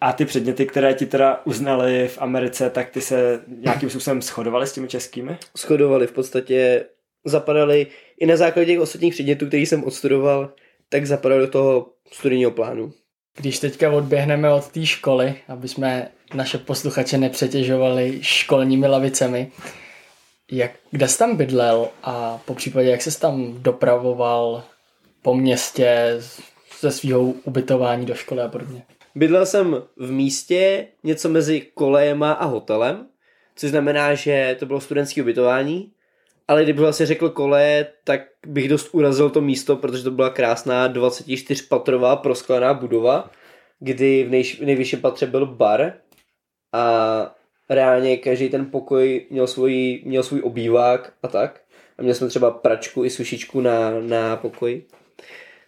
A 0.02 0.14
ty 0.14 0.26
předměty, 0.26 0.66
které 0.66 0.94
ti 0.94 1.06
teda 1.06 1.42
uznali 1.46 2.08
v 2.08 2.18
Americe, 2.22 2.70
tak 2.70 2.90
ty 2.90 3.02
se 3.02 3.44
nějakým 3.48 3.90
způsobem 3.90 4.22
shodovaly 4.22 4.68
s 4.68 4.74
těmi 4.74 4.88
českými? 4.88 5.38
Shodovali 5.58 6.08
v 6.08 6.12
podstatě, 6.12 6.86
zapadaly 7.26 7.88
i 8.20 8.26
na 8.26 8.36
základě 8.36 8.66
těch 8.66 8.80
ostatních 8.80 9.14
předmětů, 9.14 9.48
který 9.48 9.66
jsem 9.66 9.84
odstudoval, 9.84 10.54
tak 10.90 11.06
zapadaly 11.06 11.42
do 11.42 11.48
toho 11.48 11.90
studijního 12.12 12.52
plánu. 12.52 12.94
Když 13.38 13.60
teďka 13.60 13.92
odběhneme 13.92 14.54
od 14.54 14.68
té 14.68 14.86
školy, 14.86 15.36
aby 15.48 15.68
jsme 15.68 16.08
naše 16.34 16.58
posluchače 16.58 17.18
nepřetěžovali 17.18 18.20
školními 18.22 18.88
lavicemi, 18.88 19.52
jak, 20.52 20.72
kde 20.92 21.08
jsi 21.08 21.18
tam 21.18 21.36
bydlel 21.36 21.90
a 22.04 22.38
po 22.46 22.56
případě 22.56 22.90
jak 22.90 23.02
jsi 23.02 23.20
tam 23.20 23.64
dopravoval 23.64 24.64
po 25.22 25.36
městě 25.36 26.18
ze 26.80 26.92
svého 26.92 27.22
ubytování 27.22 28.06
do 28.06 28.16
školy 28.16 28.42
a 28.42 28.48
podobně? 28.48 28.84
Bydlel 29.16 29.46
jsem 29.46 29.84
v 29.98 30.12
místě 30.12 30.88
něco 31.04 31.30
mezi 31.30 31.62
kolejema 31.62 32.32
a 32.32 32.46
hotelem, 32.46 33.08
což 33.56 33.70
znamená, 33.70 34.14
že 34.14 34.56
to 34.60 34.66
bylo 34.66 34.82
studentské 34.82 35.22
ubytování, 35.22 35.92
ale 36.48 36.64
kdybych 36.64 36.82
vlastně 36.82 37.06
řekl 37.06 37.30
koleje, 37.30 37.88
tak 38.04 38.22
bych 38.48 38.70
dost 38.70 38.90
urazil 38.92 39.30
to 39.30 39.42
místo, 39.42 39.76
protože 39.76 40.04
to 40.04 40.12
byla 40.12 40.30
krásná 40.30 40.90
24-patrová 40.90 42.16
prosklená 42.16 42.74
budova, 42.74 43.32
kdy 43.80 44.24
v, 44.24 44.32
nej, 44.32 44.44
v 44.44 44.62
nejvyšším 44.62 45.02
patře 45.02 45.26
byl 45.26 45.46
bar 45.46 45.94
a 46.74 47.36
reálně 47.70 48.18
každý 48.18 48.50
ten 48.50 48.66
pokoj 48.66 49.28
měl, 49.30 49.48
svůj, 49.48 50.02
měl 50.06 50.24
svůj 50.24 50.42
obývák 50.44 51.14
a 51.24 51.28
tak. 51.28 51.62
A 51.98 52.02
měli 52.02 52.16
jsme 52.16 52.28
třeba 52.28 52.52
pračku 52.52 53.06
i 53.06 53.10
sušičku 53.10 53.62
na, 53.62 54.00
na 54.00 54.36
pokoji. 54.36 54.88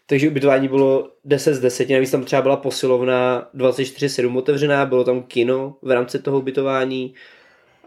Takže 0.05 0.29
ubytování 0.29 0.67
bylo 0.67 1.11
10 1.25 1.53
z 1.53 1.59
10, 1.59 1.89
navíc 1.89 2.11
tam 2.11 2.23
třeba 2.23 2.41
byla 2.41 2.57
posilovna 2.57 3.49
24-7 3.55 4.37
otevřená, 4.37 4.85
bylo 4.85 5.03
tam 5.03 5.23
kino 5.23 5.77
v 5.81 5.91
rámci 5.91 6.19
toho 6.19 6.39
ubytování 6.39 7.13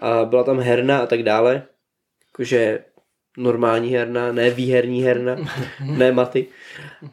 a 0.00 0.24
byla 0.24 0.44
tam 0.44 0.60
herna 0.60 0.98
a 0.98 1.06
tak 1.06 1.22
dále. 1.22 1.62
Jakože 2.38 2.84
normální 3.36 3.92
herna, 3.92 4.32
ne 4.32 4.50
výherní 4.50 5.02
herna, 5.02 5.36
ne 5.80 6.12
maty. 6.12 6.46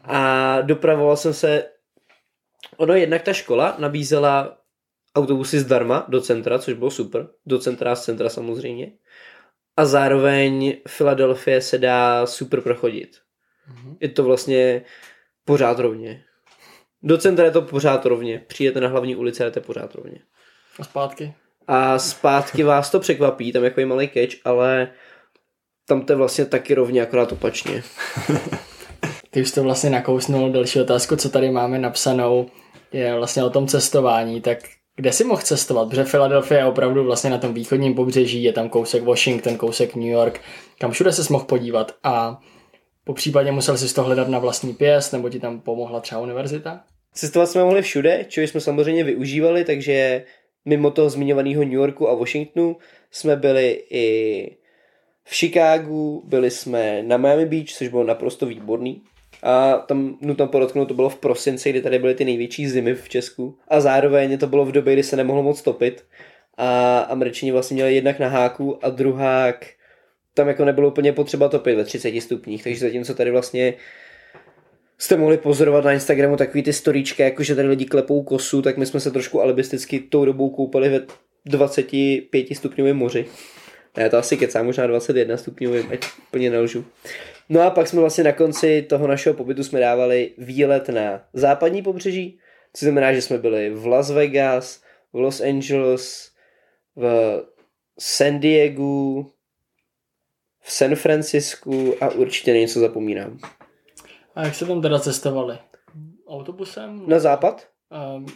A 0.04 0.60
dopravoval 0.60 1.16
jsem 1.16 1.34
se, 1.34 1.64
ono 2.76 2.94
jednak 2.94 3.22
ta 3.22 3.32
škola 3.32 3.76
nabízela 3.78 4.58
autobusy 5.16 5.60
zdarma 5.60 6.06
do 6.08 6.20
centra, 6.20 6.58
což 6.58 6.74
bylo 6.74 6.90
super, 6.90 7.28
do 7.46 7.58
centra 7.58 7.94
z 7.94 8.04
centra 8.04 8.28
samozřejmě. 8.28 8.92
A 9.76 9.84
zároveň 9.84 10.76
Filadelfie 10.88 11.60
se 11.60 11.78
dá 11.78 12.26
super 12.26 12.60
prochodit. 12.60 13.16
Je 14.00 14.08
to 14.08 14.24
vlastně 14.24 14.82
pořád 15.44 15.78
rovně. 15.78 16.24
Do 17.02 17.18
centra 17.18 17.44
je 17.44 17.50
to 17.50 17.62
pořád 17.62 18.06
rovně. 18.06 18.44
Přijete 18.46 18.80
na 18.80 18.88
hlavní 18.88 19.16
ulici 19.16 19.42
a 19.42 19.46
je 19.46 19.52
to 19.52 19.60
pořád 19.60 19.94
rovně. 19.94 20.20
A 20.78 20.84
zpátky? 20.84 21.34
A 21.66 21.98
zpátky 21.98 22.62
vás 22.62 22.90
to 22.90 23.00
překvapí, 23.00 23.52
tam 23.52 23.64
je 23.64 23.70
takový 23.70 23.86
malý 23.86 24.08
catch, 24.08 24.36
ale 24.44 24.88
tam 25.88 26.02
to 26.02 26.12
je 26.12 26.16
vlastně 26.16 26.44
taky 26.44 26.74
rovně, 26.74 27.02
akorát 27.02 27.32
opačně. 27.32 27.82
Ty 29.30 29.42
už 29.42 29.50
to 29.50 29.62
vlastně 29.62 29.90
nakousnul. 29.90 30.52
Další 30.52 30.80
otázku, 30.80 31.16
co 31.16 31.28
tady 31.28 31.50
máme 31.50 31.78
napsanou, 31.78 32.46
je 32.92 33.14
vlastně 33.14 33.44
o 33.44 33.50
tom 33.50 33.66
cestování. 33.66 34.40
Tak 34.40 34.58
kde 34.96 35.12
si 35.12 35.24
mohl 35.24 35.42
cestovat? 35.42 35.88
Protože 35.88 36.04
Philadelphia 36.04 36.60
je 36.60 36.66
opravdu 36.66 37.04
vlastně 37.04 37.30
na 37.30 37.38
tom 37.38 37.54
východním 37.54 37.94
pobřeží, 37.94 38.42
je 38.42 38.52
tam 38.52 38.68
kousek 38.68 39.02
Washington, 39.02 39.56
kousek 39.56 39.94
New 39.94 40.08
York, 40.08 40.40
kam 40.78 40.90
všude 40.90 41.12
se 41.12 41.32
mohl 41.32 41.44
podívat 41.44 41.94
a 42.02 42.40
po 43.04 43.14
případě 43.14 43.52
musel 43.52 43.78
si 43.78 43.94
to 43.94 44.02
hledat 44.02 44.28
na 44.28 44.38
vlastní 44.38 44.74
pěst, 44.74 45.12
nebo 45.12 45.28
ti 45.28 45.40
tam 45.40 45.60
pomohla 45.60 46.00
třeba 46.00 46.20
univerzita? 46.20 46.80
Cestovat 47.12 47.48
jsme 47.48 47.64
mohli 47.64 47.82
všude, 47.82 48.24
čeho 48.28 48.46
jsme 48.46 48.60
samozřejmě 48.60 49.04
využívali, 49.04 49.64
takže 49.64 50.24
mimo 50.64 50.90
toho 50.90 51.10
zmiňovaného 51.10 51.62
New 51.62 51.72
Yorku 51.72 52.08
a 52.08 52.14
Washingtonu 52.14 52.76
jsme 53.10 53.36
byli 53.36 53.84
i 53.90 54.56
v 55.28 55.34
Chicagu, 55.34 56.22
byli 56.24 56.50
jsme 56.50 57.02
na 57.02 57.16
Miami 57.16 57.46
Beach, 57.46 57.68
což 57.68 57.88
bylo 57.88 58.04
naprosto 58.04 58.46
výborný. 58.46 59.02
A 59.42 59.72
tam 59.72 60.18
nutno 60.20 60.46
podotknout, 60.46 60.88
to 60.88 60.94
bylo 60.94 61.08
v 61.08 61.18
prosinci, 61.18 61.70
kdy 61.70 61.82
tady 61.82 61.98
byly 61.98 62.14
ty 62.14 62.24
největší 62.24 62.68
zimy 62.68 62.94
v 62.94 63.08
Česku. 63.08 63.58
A 63.68 63.80
zároveň 63.80 64.38
to 64.38 64.46
bylo 64.46 64.64
v 64.64 64.72
době, 64.72 64.92
kdy 64.92 65.02
se 65.02 65.16
nemohlo 65.16 65.42
moc 65.42 65.62
topit. 65.62 66.04
A 66.56 66.98
Američani 66.98 67.52
vlastně 67.52 67.74
měli 67.74 67.94
jednak 67.94 68.18
na 68.18 68.28
háku 68.28 68.84
a 68.84 68.88
druhák 68.88 69.66
tam 70.34 70.48
jako 70.48 70.64
nebylo 70.64 70.88
úplně 70.88 71.12
potřeba 71.12 71.48
topit 71.48 71.74
ve 71.74 71.84
30 71.84 72.20
stupních, 72.20 72.62
takže 72.62 72.80
zatímco 72.80 73.14
tady 73.14 73.30
vlastně 73.30 73.74
jste 74.98 75.16
mohli 75.16 75.38
pozorovat 75.38 75.84
na 75.84 75.92
Instagramu 75.92 76.36
takový 76.36 76.62
ty 76.62 76.72
storíčky, 76.72 77.22
jakože 77.22 77.54
tady 77.54 77.68
lidi 77.68 77.84
klepou 77.84 78.22
kosu, 78.22 78.62
tak 78.62 78.76
my 78.76 78.86
jsme 78.86 79.00
se 79.00 79.10
trošku 79.10 79.42
alibisticky 79.42 80.00
tou 80.00 80.24
dobou 80.24 80.50
koupali 80.50 80.88
ve 80.88 81.00
25 81.44 82.46
stupňovém 82.52 82.96
moři. 82.96 83.26
Já 83.96 84.08
to 84.08 84.16
asi 84.16 84.36
kecám, 84.36 84.66
možná 84.66 84.86
21 84.86 85.36
stupňovým, 85.36 85.92
ať 85.92 86.06
úplně 86.28 86.50
nelžu. 86.50 86.84
No 87.48 87.60
a 87.60 87.70
pak 87.70 87.88
jsme 87.88 88.00
vlastně 88.00 88.24
na 88.24 88.32
konci 88.32 88.82
toho 88.82 89.06
našeho 89.06 89.34
pobytu 89.34 89.64
jsme 89.64 89.80
dávali 89.80 90.34
výlet 90.38 90.88
na 90.88 91.24
západní 91.32 91.82
pobřeží, 91.82 92.38
co 92.72 92.84
znamená, 92.84 93.12
že 93.12 93.22
jsme 93.22 93.38
byli 93.38 93.70
v 93.70 93.86
Las 93.86 94.10
Vegas, 94.10 94.82
v 95.12 95.16
Los 95.18 95.40
Angeles, 95.40 96.30
v 96.96 97.42
San 97.98 98.40
Diego, 98.40 99.24
v 100.60 100.72
San 100.72 100.94
Francisku 100.94 101.94
a 102.00 102.08
určitě 102.08 102.52
něco 102.52 102.80
zapomínám. 102.80 103.38
A 104.34 104.44
jak 104.44 104.54
se 104.54 104.66
tam 104.66 104.82
teda 104.82 104.98
cestovali? 104.98 105.58
Autobusem? 106.28 107.02
Na 107.06 107.18
západ? 107.18 107.68
Um, 108.16 108.26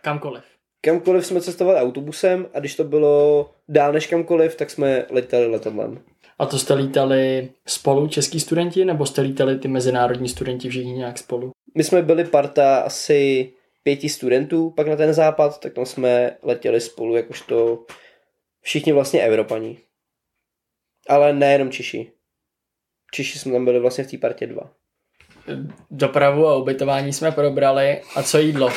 kamkoliv. 0.00 0.44
Kamkoliv 0.84 1.26
jsme 1.26 1.40
cestovali 1.40 1.78
autobusem 1.78 2.46
a 2.54 2.60
když 2.60 2.76
to 2.76 2.84
bylo 2.84 3.50
dál 3.68 3.92
než 3.92 4.06
kamkoliv, 4.06 4.56
tak 4.56 4.70
jsme 4.70 5.06
letěli 5.10 5.46
letadlem. 5.46 6.00
A 6.38 6.46
to 6.46 6.58
jste 6.58 6.74
lítali 6.74 7.50
spolu 7.66 8.08
český 8.08 8.40
studenti, 8.40 8.84
nebo 8.84 9.06
jste 9.06 9.20
lítali 9.20 9.58
ty 9.58 9.68
mezinárodní 9.68 10.28
studenti 10.28 10.68
všichni 10.68 10.92
nějak 10.92 11.18
spolu? 11.18 11.50
My 11.74 11.84
jsme 11.84 12.02
byli 12.02 12.24
parta 12.24 12.78
asi 12.78 13.52
pěti 13.82 14.08
studentů, 14.08 14.70
pak 14.70 14.88
na 14.88 14.96
ten 14.96 15.14
západ, 15.14 15.60
tak 15.60 15.72
tam 15.72 15.86
jsme 15.86 16.36
letěli 16.42 16.80
spolu 16.80 17.16
jakožto 17.16 17.84
všichni 18.60 18.92
vlastně 18.92 19.20
Evropaní. 19.20 19.78
Ale 21.08 21.32
nejenom 21.32 21.70
Češi. 21.70 22.10
Češi 23.12 23.38
jsme 23.38 23.52
tam 23.52 23.64
byli 23.64 23.80
vlastně 23.80 24.04
v 24.04 24.10
té 24.10 24.18
partě 24.18 24.46
dva. 24.46 24.70
Dopravu 25.90 26.46
a 26.46 26.56
ubytování 26.56 27.12
jsme 27.12 27.32
probrali. 27.32 28.00
A 28.14 28.22
co 28.22 28.38
jídlo? 28.38 28.70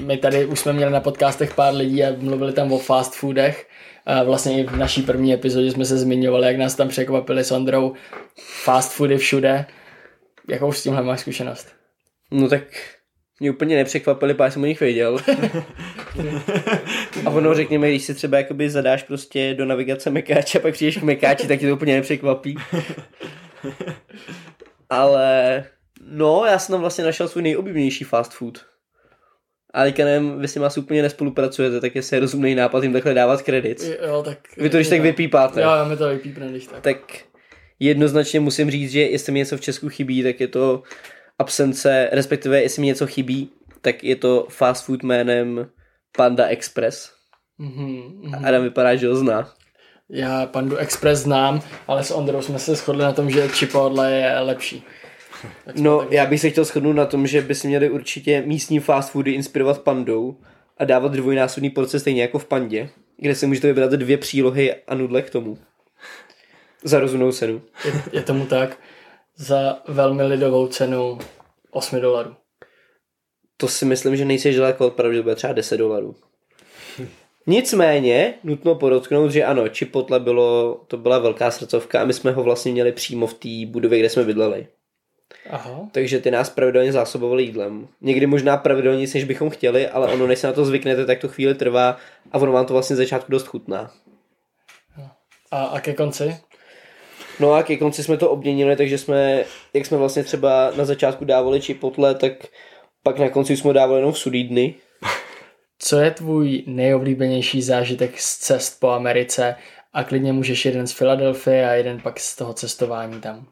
My 0.00 0.16
tady 0.16 0.46
už 0.46 0.60
jsme 0.60 0.72
měli 0.72 0.92
na 0.92 1.00
podcastech 1.00 1.54
pár 1.54 1.74
lidí 1.74 2.04
a 2.04 2.14
mluvili 2.18 2.52
tam 2.52 2.72
o 2.72 2.78
fast 2.78 3.14
foodech. 3.14 3.68
A 4.06 4.22
vlastně 4.22 4.60
i 4.60 4.66
v 4.66 4.76
naší 4.76 5.02
první 5.02 5.34
epizodě 5.34 5.70
jsme 5.70 5.84
se 5.84 5.98
zmiňovali, 5.98 6.46
jak 6.46 6.56
nás 6.56 6.74
tam 6.74 6.88
překvapili 6.88 7.44
s 7.44 7.52
Ondrou. 7.52 7.92
Fast 8.64 8.92
foody 8.92 9.18
všude. 9.18 9.66
Jakou 10.48 10.72
s 10.72 10.82
tímhle 10.82 11.02
máš 11.02 11.20
zkušenost? 11.20 11.68
No 12.30 12.48
tak 12.48 12.62
mě 13.40 13.50
úplně 13.50 13.76
nepřekvapili, 13.76 14.34
pár 14.34 14.50
jsem 14.50 14.62
o 14.62 14.66
nich 14.66 14.80
věděl. 14.80 15.18
a 17.26 17.30
ono 17.30 17.54
řekněme, 17.54 17.88
když 17.88 18.04
si 18.04 18.14
třeba 18.14 18.38
jakoby 18.38 18.70
zadáš 18.70 19.02
prostě 19.02 19.54
do 19.54 19.64
navigace 19.64 20.10
Mekáče 20.10 20.58
a 20.58 20.62
pak 20.62 20.72
přijdeš 20.72 20.96
k 20.96 21.02
Mekáči, 21.02 21.48
tak 21.48 21.60
tě 21.60 21.66
to 21.66 21.74
úplně 21.74 21.94
nepřekvapí. 21.94 22.56
Ale 24.90 25.64
no, 26.04 26.44
já 26.44 26.58
jsem 26.58 26.72
tam 26.72 26.80
vlastně 26.80 27.04
našel 27.04 27.28
svůj 27.28 27.42
nejoblíbenější 27.42 28.04
fast 28.04 28.32
food. 28.32 28.69
A 29.74 29.82
teďka 29.82 30.04
nevím, 30.04 30.38
vy 30.38 30.48
s 30.48 30.54
nimi 30.54 30.66
asi 30.66 30.80
úplně 30.80 31.02
nespolupracujete, 31.02 31.80
tak 31.80 31.94
jestli 31.94 32.16
je 32.16 32.20
rozumný 32.20 32.54
nápad 32.54 32.82
jim 32.82 32.92
takhle 32.92 33.14
dávat 33.14 33.42
kredit. 33.42 33.98
Jo, 34.06 34.22
tak... 34.22 34.38
Vy 34.56 34.70
to 34.70 34.76
když 34.76 34.88
tak 34.88 35.00
vypípáte. 35.00 35.62
Jo, 35.62 35.70
my 35.88 35.96
to 35.96 36.08
vypípne, 36.08 36.48
když 36.48 36.66
tak. 36.66 36.80
Tak 36.80 37.18
jednoznačně 37.80 38.40
musím 38.40 38.70
říct, 38.70 38.90
že 38.90 39.00
jestli 39.00 39.32
mi 39.32 39.38
něco 39.38 39.56
v 39.56 39.60
Česku 39.60 39.88
chybí, 39.88 40.22
tak 40.22 40.40
je 40.40 40.48
to 40.48 40.82
absence, 41.38 42.08
respektive 42.12 42.62
jestli 42.62 42.80
mi 42.80 42.86
něco 42.86 43.06
chybí, 43.06 43.50
tak 43.80 44.04
je 44.04 44.16
to 44.16 44.46
fast 44.50 44.84
food 44.84 45.02
jménem 45.02 45.66
Panda 46.16 46.46
Express. 46.46 47.12
Mm-hmm, 47.60 48.46
Adam 48.46 48.62
vypadá, 48.62 48.94
že 48.96 49.08
ho 49.08 49.14
zná. 49.14 49.52
Já 50.12 50.46
Pandu 50.46 50.76
Express 50.76 51.20
znám, 51.20 51.62
ale 51.88 52.04
s 52.04 52.10
Ondrou 52.10 52.42
jsme 52.42 52.58
se 52.58 52.74
shodli 52.74 53.02
na 53.02 53.12
tom, 53.12 53.30
že 53.30 53.48
Chipotle 53.48 54.12
je 54.12 54.38
lepší. 54.38 54.84
No, 55.74 56.06
já 56.10 56.26
bych 56.26 56.40
se 56.40 56.50
chtěl 56.50 56.64
shodnout 56.64 56.92
na 56.96 57.06
tom, 57.06 57.26
že 57.26 57.42
by 57.42 57.54
si 57.54 57.68
měli 57.68 57.90
určitě 57.90 58.42
místní 58.46 58.80
fast 58.80 59.10
foody 59.10 59.32
inspirovat 59.32 59.80
pandou 59.82 60.36
a 60.78 60.84
dávat 60.84 61.12
dvojnásobný 61.12 61.70
porce 61.70 62.00
stejně 62.00 62.22
jako 62.22 62.38
v 62.38 62.46
pandě, 62.46 62.90
kde 63.16 63.34
si 63.34 63.46
můžete 63.46 63.66
vybrat 63.66 63.90
dvě 63.90 64.18
přílohy 64.18 64.74
a 64.74 64.94
nudle 64.94 65.22
k 65.22 65.30
tomu. 65.30 65.58
Za 66.84 67.00
rozumnou 67.00 67.32
cenu. 67.32 67.62
Je, 67.84 68.02
je 68.12 68.22
tomu 68.22 68.46
tak. 68.46 68.78
Za 69.36 69.82
velmi 69.88 70.22
lidovou 70.22 70.66
cenu 70.66 71.18
8 71.70 72.00
dolarů. 72.00 72.34
To 73.56 73.68
si 73.68 73.84
myslím, 73.84 74.16
že 74.16 74.24
nejsi 74.24 74.56
daleko 74.56 74.90
to 74.90 75.02
bude 75.22 75.34
třeba 75.34 75.52
10 75.52 75.76
dolarů. 75.76 76.16
Nicméně, 77.46 78.34
nutno 78.44 78.74
podotknout, 78.74 79.30
že 79.30 79.44
ano, 79.44 79.64
Chipotle 79.68 80.20
bylo, 80.20 80.80
to 80.86 80.96
byla 80.96 81.18
velká 81.18 81.50
srdcovka 81.50 82.00
a 82.00 82.04
my 82.04 82.12
jsme 82.12 82.30
ho 82.30 82.42
vlastně 82.42 82.72
měli 82.72 82.92
přímo 82.92 83.26
v 83.26 83.34
té 83.34 83.48
budově, 83.66 83.98
kde 83.98 84.08
jsme 84.08 84.24
bydleli. 84.24 84.66
Aha. 85.50 85.88
takže 85.92 86.18
ty 86.18 86.30
nás 86.30 86.50
pravidelně 86.50 86.92
zásobovali 86.92 87.42
jídlem. 87.42 87.88
Někdy 88.00 88.26
možná 88.26 88.56
pravidelně, 88.56 89.06
než 89.14 89.24
bychom 89.24 89.50
chtěli, 89.50 89.88
ale 89.88 90.12
ono, 90.12 90.26
než 90.26 90.38
se 90.38 90.46
na 90.46 90.52
to 90.52 90.64
zvyknete, 90.64 91.06
tak 91.06 91.18
to 91.18 91.28
chvíli 91.28 91.54
trvá 91.54 91.96
a 92.32 92.38
ono 92.38 92.52
vám 92.52 92.66
to 92.66 92.72
vlastně 92.72 92.96
začátku 92.96 93.32
dost 93.32 93.46
chutná. 93.46 93.90
A, 95.50 95.64
a 95.64 95.80
ke 95.80 95.92
konci? 95.92 96.36
No 97.40 97.52
a 97.52 97.62
ke 97.62 97.76
konci 97.76 98.02
jsme 98.02 98.16
to 98.16 98.30
obměnili, 98.30 98.76
takže 98.76 98.98
jsme, 98.98 99.44
jak 99.74 99.86
jsme 99.86 99.96
vlastně 99.96 100.24
třeba 100.24 100.72
na 100.76 100.84
začátku 100.84 101.24
dávali 101.24 101.60
čipotle, 101.60 102.14
tak 102.14 102.32
pak 103.02 103.18
na 103.18 103.28
konci 103.28 103.56
jsme 103.56 103.72
dávali 103.72 103.98
jenom 103.98 104.14
sudídny. 104.14 104.74
Co 105.78 105.98
je 106.00 106.10
tvůj 106.10 106.62
nejoblíbenější 106.66 107.62
zážitek 107.62 108.20
z 108.20 108.38
cest 108.38 108.80
po 108.80 108.88
Americe? 108.88 109.56
A 109.92 110.04
klidně 110.04 110.32
můžeš 110.32 110.64
jeden 110.64 110.86
z 110.86 110.92
Filadelfie 110.92 111.70
a 111.70 111.72
jeden 111.72 112.00
pak 112.00 112.20
z 112.20 112.36
toho 112.36 112.52
cestování 112.52 113.20
tam. 113.20 113.46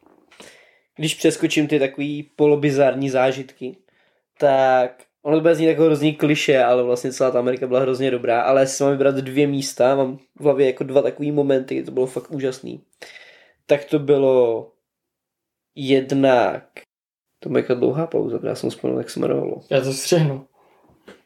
Když 0.99 1.15
přeskočím 1.15 1.67
ty 1.67 1.79
takový 1.79 2.31
polobizarní 2.37 3.11
zážitky, 3.11 3.77
tak 4.39 5.05
ono 5.23 5.37
to 5.37 5.41
bude 5.41 5.55
znít 5.55 5.67
jako 5.67 5.83
hrozný 5.83 6.15
kliše, 6.15 6.65
ale 6.65 6.83
vlastně 6.83 7.13
celá 7.13 7.31
ta 7.31 7.39
Amerika 7.39 7.67
byla 7.67 7.81
hrozně 7.81 8.11
dobrá, 8.11 8.41
ale 8.41 8.63
jestli 8.63 8.85
mám 8.85 8.93
vybrat 8.93 9.15
dvě 9.15 9.47
místa, 9.47 9.97
mám 9.97 10.17
v 10.17 10.45
hlavě 10.45 10.67
jako 10.67 10.85
dva 10.85 11.03
takový 11.03 11.33
momenty, 11.33 11.83
to 11.83 11.91
bylo 11.91 12.07
fakt 12.07 12.31
úžasný. 12.31 12.81
Tak 13.67 13.85
to 13.85 13.99
bylo 13.99 14.73
jednak, 15.75 16.65
to 17.41 17.49
byla 17.49 17.61
jako 17.61 17.75
dlouhá 17.75 18.07
pauza, 18.07 18.41
já 18.43 18.55
jsem 18.55 18.71
vzpomněl, 18.71 18.99
jak 18.99 19.11
se 19.11 19.21
jmenovalo. 19.21 19.63
Já 19.71 19.81
to 19.81 19.93
střihnu. 19.93 20.47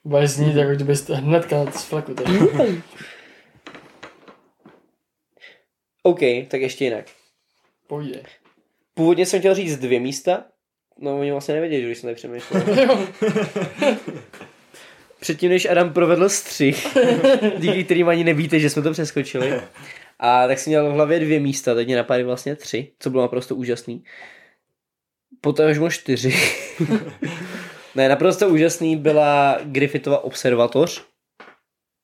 Bude 0.04 0.28
znít, 0.28 0.56
jako 0.56 0.70
kdybyste 0.72 1.14
hnedka 1.14 1.70
z 1.70 1.84
fleku. 1.84 2.14
teď. 2.14 2.26
OK, 6.02 6.20
tak 6.48 6.60
ještě 6.60 6.84
jinak. 6.84 7.06
Pojde. 7.86 8.22
Původně 8.94 9.26
jsem 9.26 9.40
chtěl 9.40 9.54
říct 9.54 9.78
dvě 9.78 10.00
místa, 10.00 10.44
no 10.98 11.18
oni 11.18 11.32
vlastně 11.32 11.54
nevěděli, 11.54 11.82
že 11.82 11.86
když 11.86 11.98
jsem 11.98 12.08
tady 12.08 12.14
přemýšlel. 12.14 12.62
Předtím, 15.20 15.50
než 15.50 15.66
Adam 15.66 15.92
provedl 15.92 16.28
střih, 16.28 16.86
díky 17.58 17.84
kterým 17.84 18.08
ani 18.08 18.24
nevíte, 18.24 18.60
že 18.60 18.70
jsme 18.70 18.82
to 18.82 18.92
přeskočili. 18.92 19.60
A 20.18 20.46
tak 20.46 20.58
jsem 20.58 20.70
měl 20.70 20.90
v 20.90 20.92
hlavě 20.92 21.20
dvě 21.20 21.40
místa, 21.40 21.74
teď 21.74 21.86
mě 21.86 21.96
napadly 21.96 22.24
vlastně 22.24 22.56
tři, 22.56 22.92
co 22.98 23.10
bylo 23.10 23.22
naprosto 23.22 23.56
úžasný. 23.56 24.04
Poté 25.40 25.70
už 25.70 25.78
bylo 25.78 25.90
čtyři. 25.90 26.34
ne, 27.94 28.08
naprosto 28.08 28.48
úžasný 28.48 28.96
byla 28.96 29.58
Griffithova 29.64 30.24
observatoř. 30.24 31.04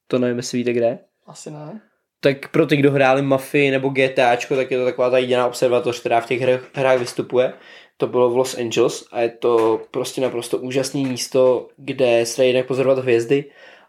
To 0.07 0.18
nevím, 0.18 0.37
jestli 0.37 0.59
víte 0.59 0.73
kde. 0.73 0.99
Asi 1.26 1.50
ne. 1.50 1.80
Tak 2.20 2.48
pro 2.48 2.66
ty, 2.66 2.76
kdo 2.76 2.92
hráli 2.92 3.22
Mafii 3.22 3.70
nebo 3.70 3.88
GTAčko, 3.88 4.56
tak 4.56 4.70
je 4.70 4.78
to 4.78 4.84
taková 4.84 5.10
ta 5.10 5.18
jediná 5.18 5.46
observatoř, 5.46 6.00
která 6.00 6.20
v 6.20 6.26
těch 6.26 6.40
hrách, 6.40 6.60
hrách 6.75 6.98
vystupuje. 6.98 7.52
To 7.96 8.06
bylo 8.06 8.30
v 8.30 8.37
Los 8.37 8.58
Angeles 8.58 9.04
a 9.12 9.20
je 9.20 9.28
to 9.28 9.82
prostě 9.90 10.20
naprosto 10.20 10.58
úžasné 10.58 11.00
místo, 11.00 11.68
kde 11.76 12.26
se 12.26 12.46
jednak 12.46 12.66
pozorovat 12.66 12.98
hvězdy 12.98 13.44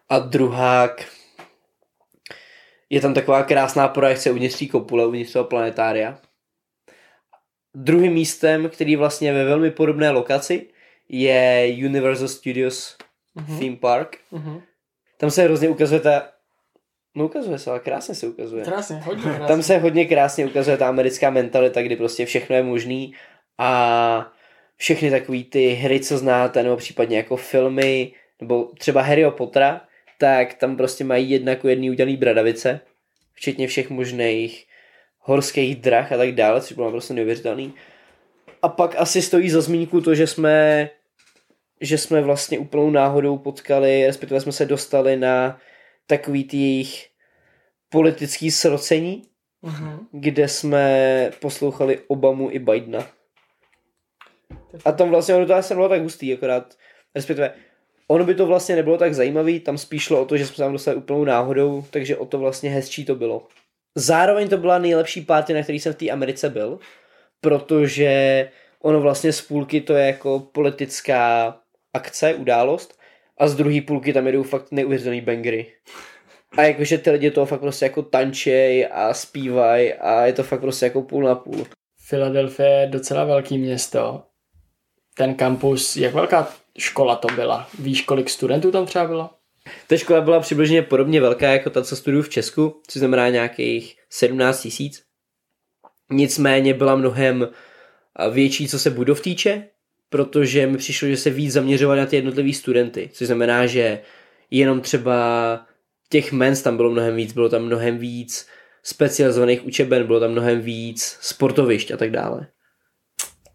a 0.10 0.20
druhák 0.20 1.06
je 2.90 3.02
tam 3.02 3.14
taková 3.14 3.44
krásná 3.44 3.88
projekce 3.88 4.32
uvnitř 4.32 4.64
kopule, 4.72 5.06
uvnitř 5.06 5.34
toho 5.34 5.46
planetária. 5.46 6.20
Druhým 7.76 8.14
místem, 8.14 8.70
který 8.70 8.96
vlastně 8.96 9.30
je 9.30 9.34
ve 9.34 9.46
velmi 9.46 9.72
podobné 9.72 10.10
lokaci, 10.12 10.68
je 11.10 11.76
Universal 11.86 12.28
Studios 12.28 12.98
Mhm. 13.36 13.60
Theme 13.60 13.76
Park. 13.76 14.18
Mhm. 14.32 14.62
Tam 15.18 15.32
se 15.32 15.44
hrozně 15.44 15.70
ukazuje 15.70 16.00
ta... 16.00 16.30
No 17.16 17.26
ukazuje 17.26 17.60
se, 17.60 17.70
ale 17.70 17.80
krásně 17.80 18.16
se 18.16 18.28
ukazuje. 18.28 18.64
Krásně, 18.64 18.96
hodně 18.96 19.24
krásně. 19.24 19.48
Tam 19.48 19.64
se 19.64 19.78
hodně 19.78 20.06
krásně 20.06 20.46
ukazuje 20.46 20.78
ta 20.78 20.88
americká 20.88 21.30
mentalita, 21.30 21.82
kdy 21.82 21.96
prostě 21.96 22.26
všechno 22.26 22.56
je 22.56 22.64
možný 22.64 23.14
a 23.58 24.32
všechny 24.78 25.12
takové 25.12 25.44
ty 25.44 25.70
hry, 25.70 26.00
co 26.00 26.18
znáte, 26.18 26.64
nebo 26.64 26.78
případně 26.78 27.18
jako 27.18 27.38
filmy, 27.38 28.12
nebo 28.42 28.70
třeba 28.78 29.02
Harryho 29.02 29.32
Pottera, 29.32 29.82
tak 30.18 30.54
tam 30.54 30.78
prostě 30.78 31.04
mají 31.04 31.30
jedna 31.30 31.50
jako 31.50 31.68
jedný 31.68 31.90
udělaný 31.90 32.18
bradavice, 32.18 32.80
včetně 33.34 33.68
všech 33.68 33.90
možných 33.90 34.66
horských 35.20 35.76
drah 35.76 36.12
a 36.12 36.18
tak 36.18 36.32
dále, 36.32 36.62
což 36.62 36.74
bylo 36.74 36.92
prostě 36.92 37.14
neuvěřitelný. 37.14 37.74
A 38.62 38.70
pak 38.70 38.96
asi 38.98 39.22
stojí 39.22 39.50
za 39.50 39.62
zmínku 39.62 40.02
to, 40.02 40.16
že 40.16 40.28
jsme 40.28 40.90
že 41.82 41.98
jsme 41.98 42.22
vlastně 42.22 42.60
úplnou 42.60 42.90
náhodou 42.90 43.38
potkali, 43.38 44.06
respektive 44.06 44.42
jsme 44.42 44.52
se 44.52 44.66
dostali 44.66 45.18
na 45.18 45.60
takový 46.10 46.44
ty 46.44 46.58
jejich 46.58 47.08
politický 47.90 48.52
srocení, 48.52 49.22
Mhm. 49.62 50.08
kde 50.12 50.48
jsme 50.48 51.32
poslouchali 51.42 52.00
Obamu 52.08 52.50
i 52.52 52.60
Bidena. 52.60 53.08
A 54.86 54.92
tam 54.92 55.10
vlastně 55.10 55.36
ono 55.36 55.46
to 55.46 55.54
asi 55.54 55.74
nebylo 55.74 55.90
tak 55.90 56.02
hustý, 56.02 56.34
akorát, 56.34 56.76
respektive 57.16 57.54
ono 58.08 58.26
by 58.26 58.36
to 58.36 58.46
vlastně 58.46 58.76
nebylo 58.76 58.98
tak 58.98 59.14
zajímavý, 59.14 59.60
tam 59.60 59.78
spíš 59.78 60.04
šlo 60.04 60.22
o 60.22 60.26
to, 60.26 60.38
že 60.38 60.46
jsme 60.46 60.56
se 60.56 60.62
tam 60.62 60.74
dostali 60.74 60.98
úplnou 60.98 61.24
náhodou, 61.26 61.86
takže 61.92 62.18
o 62.18 62.26
to 62.26 62.38
vlastně 62.40 62.70
hezčí 62.70 63.06
to 63.06 63.16
bylo. 63.16 63.48
Zároveň 63.96 64.50
to 64.50 64.58
byla 64.58 64.78
nejlepší 64.80 65.22
party, 65.22 65.54
na 65.54 65.64
který 65.64 65.80
jsem 65.80 65.94
v 65.94 65.98
té 65.98 66.10
Americe 66.10 66.50
byl, 66.50 66.80
protože 67.42 68.50
ono 68.82 69.02
vlastně 69.02 69.34
z 69.34 69.42
půlky 69.42 69.82
to 69.82 69.94
je 69.94 70.06
jako 70.08 70.40
politická 70.40 71.58
akce, 71.94 72.34
událost 72.34 72.99
a 73.40 73.48
z 73.48 73.56
druhé 73.56 73.82
půlky 73.82 74.14
tam 74.14 74.28
jedou 74.28 74.44
fakt 74.44 74.72
neuvěřitelný 74.72 75.22
bangry. 75.22 75.74
A 76.58 76.62
jakože 76.62 76.98
ty 76.98 77.12
lidi 77.12 77.32
toho 77.32 77.46
fakt 77.46 77.60
prostě 77.60 77.86
jako 77.86 78.02
tančej 78.02 78.88
a 78.92 79.14
zpívají 79.14 79.94
a 79.94 80.26
je 80.26 80.34
to 80.34 80.44
fakt 80.44 80.62
prostě 80.62 80.86
jako 80.86 81.02
půl 81.02 81.24
na 81.24 81.36
půl. 81.36 81.68
Philadelphia 82.10 82.68
je 82.80 82.88
docela 82.88 83.24
velký 83.24 83.58
město. 83.58 84.24
Ten 85.16 85.36
kampus, 85.36 85.98
jak 85.98 86.14
velká 86.14 86.50
škola 86.78 87.16
to 87.16 87.28
byla? 87.36 87.70
Víš, 87.80 88.02
kolik 88.02 88.30
studentů 88.30 88.72
tam 88.72 88.86
třeba 88.86 89.06
bylo? 89.06 89.30
Ta 89.88 89.98
škola 89.98 90.22
byla 90.22 90.40
přibližně 90.40 90.82
podobně 90.82 91.22
velká 91.22 91.48
jako 91.48 91.70
ta, 91.70 91.84
co 91.84 91.96
studuju 91.96 92.24
v 92.24 92.30
Česku, 92.30 92.82
což 92.88 93.00
znamená 93.00 93.30
nějakých 93.30 93.98
17 94.10 94.62
tisíc. 94.62 95.04
Nicméně 96.12 96.74
byla 96.74 96.96
mnohem 96.96 97.50
větší, 98.32 98.68
co 98.68 98.80
se 98.80 98.90
budov 98.90 99.22
týče, 99.22 99.70
protože 100.10 100.68
mi 100.68 100.78
přišlo, 100.78 101.08
že 101.08 101.18
se 101.18 101.30
víc 101.30 101.54
zaměřovali 101.54 102.00
na 102.00 102.06
ty 102.06 102.16
jednotlivý 102.16 102.54
studenty, 102.54 103.10
což 103.14 103.28
znamená, 103.28 103.66
že 103.66 104.00
jenom 104.52 104.82
třeba 104.82 105.60
těch 106.10 106.32
mens 106.32 106.62
tam 106.62 106.78
bylo 106.78 106.90
mnohem 106.90 107.16
víc, 107.16 107.34
bylo 107.34 107.50
tam 107.50 107.62
mnohem 107.62 107.98
víc 107.98 108.48
specializovaných 108.84 109.66
učeben, 109.66 110.08
bylo 110.08 110.20
tam 110.20 110.32
mnohem 110.32 110.62
víc 110.62 111.18
sportovišť 111.22 111.92
a 111.92 111.98
tak 111.98 112.12
dále. 112.12 112.48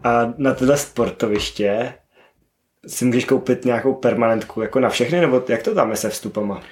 A 0.05 0.35
na 0.39 0.55
tohle 0.55 0.77
sportoviště 0.77 1.95
si 2.87 3.05
můžeš 3.05 3.25
koupit 3.25 3.65
nějakou 3.65 3.95
permanentku 3.95 4.63
jako 4.63 4.81
na 4.81 4.89
všechny, 4.89 5.21
nebo 5.21 5.45
jak 5.49 5.63
to 5.63 5.71
je 5.91 5.97
se 5.97 6.11
vstupama? 6.11 6.63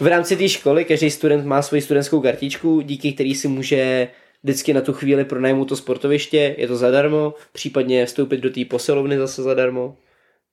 V 0.00 0.06
rámci 0.06 0.36
té 0.36 0.48
školy 0.48 0.84
každý 0.84 1.10
student 1.10 1.46
má 1.46 1.62
svoji 1.62 1.82
studentskou 1.82 2.20
kartičku, 2.20 2.80
díky 2.80 3.12
který 3.12 3.34
si 3.34 3.48
může 3.48 4.08
vždycky 4.42 4.74
na 4.74 4.80
tu 4.80 4.92
chvíli 4.92 5.24
pronajmout 5.24 5.68
to 5.68 5.76
sportoviště, 5.76 6.54
je 6.58 6.68
to 6.68 6.76
zadarmo, 6.76 7.34
případně 7.52 8.06
vstoupit 8.06 8.36
do 8.36 8.50
té 8.50 8.64
posilovny 8.64 9.18
zase 9.18 9.42
zadarmo. 9.42 9.96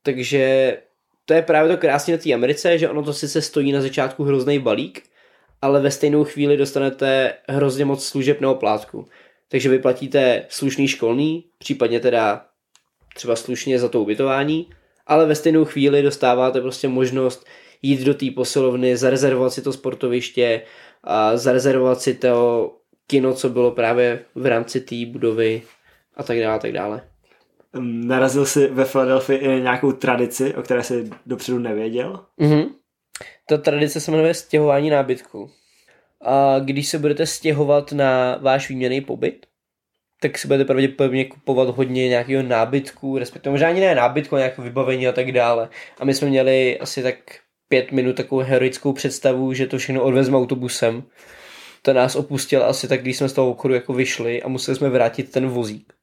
Takže 0.04 0.78
to 1.26 1.34
je 1.34 1.42
právě 1.42 1.76
to 1.76 1.82
krásné 1.82 2.14
na 2.14 2.18
té 2.18 2.34
Americe, 2.34 2.78
že 2.78 2.90
ono 2.90 3.04
to 3.04 3.14
sice 3.14 3.42
stojí 3.42 3.72
na 3.72 3.82
začátku 3.82 4.24
hrozný 4.24 4.60
balík, 4.60 5.04
ale 5.62 5.82
ve 5.82 5.92
stejnou 5.92 6.24
chvíli 6.24 6.58
dostanete 6.58 7.34
hrozně 7.50 7.86
moc 7.86 8.06
služeb 8.06 8.42
na 8.42 8.52
oplátku. 8.52 9.08
Takže 9.50 9.70
vy 9.70 9.80
platíte 9.80 10.46
slušný 10.50 10.88
školný, 10.88 11.46
případně 11.58 12.00
teda 12.00 12.46
třeba 13.16 13.36
slušně 13.36 13.80
za 13.80 13.90
to 13.90 14.02
ubytování, 14.02 14.70
ale 15.08 15.26
ve 15.26 15.36
stejnou 15.36 15.66
chvíli 15.66 16.02
dostáváte 16.02 16.62
prostě 16.62 16.88
možnost 16.88 17.46
jít 17.82 18.04
do 18.04 18.14
té 18.14 18.26
posilovny, 18.36 18.98
zarezervovat 18.98 19.54
si 19.54 19.62
to 19.62 19.74
sportoviště, 19.74 20.62
a 21.06 21.38
zarezervovat 21.38 22.02
si 22.02 22.14
to 22.14 22.72
kino, 23.08 23.34
co 23.34 23.50
bylo 23.50 23.72
právě 23.72 24.26
v 24.36 24.46
rámci 24.46 24.82
té 24.82 24.96
budovy 25.06 25.62
a 26.18 26.24
tak 26.24 26.40
dále, 26.40 26.56
a 26.56 26.60
tak 26.60 26.72
dále. 26.72 27.02
Narazil 27.82 28.46
jsi 28.46 28.68
ve 28.68 28.86
Philadelphii 28.86 29.40
i 29.40 29.48
na 29.48 29.58
nějakou 29.58 29.92
tradici, 29.92 30.56
o 30.56 30.62
které 30.62 30.84
jsi 30.84 31.10
dopředu 31.26 31.60
nevěděl? 31.60 32.26
Mhm. 32.38 32.64
Ta 33.50 33.58
tradice 33.58 34.00
se 34.00 34.12
jmenuje 34.12 34.34
stěhování 34.34 34.90
nábytku. 34.90 35.50
A 36.22 36.60
když 36.60 36.88
se 36.88 37.00
budete 37.00 37.26
stěhovat 37.26 37.92
na 37.92 38.38
váš 38.42 38.70
výměný 38.70 39.02
pobyt, 39.02 39.46
tak 40.22 40.38
si 40.38 40.48
budete 40.48 40.66
pravděpodobně 40.66 41.26
kupovat 41.26 41.70
hodně 41.70 42.10
nějakého 42.10 42.44
nábytku, 42.44 43.18
respektive 43.18 43.52
možná 43.52 43.68
ani 43.68 43.80
ne 43.80 43.96
nábytku, 43.96 44.36
nějaké 44.36 44.62
vybavení 44.62 45.08
a 45.08 45.12
tak 45.12 45.32
dále. 45.32 45.70
A 46.00 46.06
my 46.06 46.14
jsme 46.14 46.30
měli 46.30 46.80
asi 46.80 47.04
tak 47.04 47.16
pět 47.68 47.92
minut 47.92 48.16
takovou 48.16 48.42
heroickou 48.42 48.94
představu, 48.94 49.54
že 49.54 49.68
to 49.68 49.78
všechno 49.78 50.04
odvezme 50.04 50.38
autobusem. 50.38 51.04
To 51.86 51.94
nás 51.94 52.16
opustil 52.16 52.66
asi 52.66 52.88
tak, 52.88 53.02
když 53.02 53.18
jsme 53.18 53.30
z 53.30 53.34
toho 53.34 53.52
obchodu 53.52 53.74
jako 53.74 53.94
vyšli 53.94 54.44
a 54.44 54.48
museli 54.48 54.78
jsme 54.78 54.90
vrátit 54.90 55.32
ten 55.32 55.48
vozík. 55.48 55.94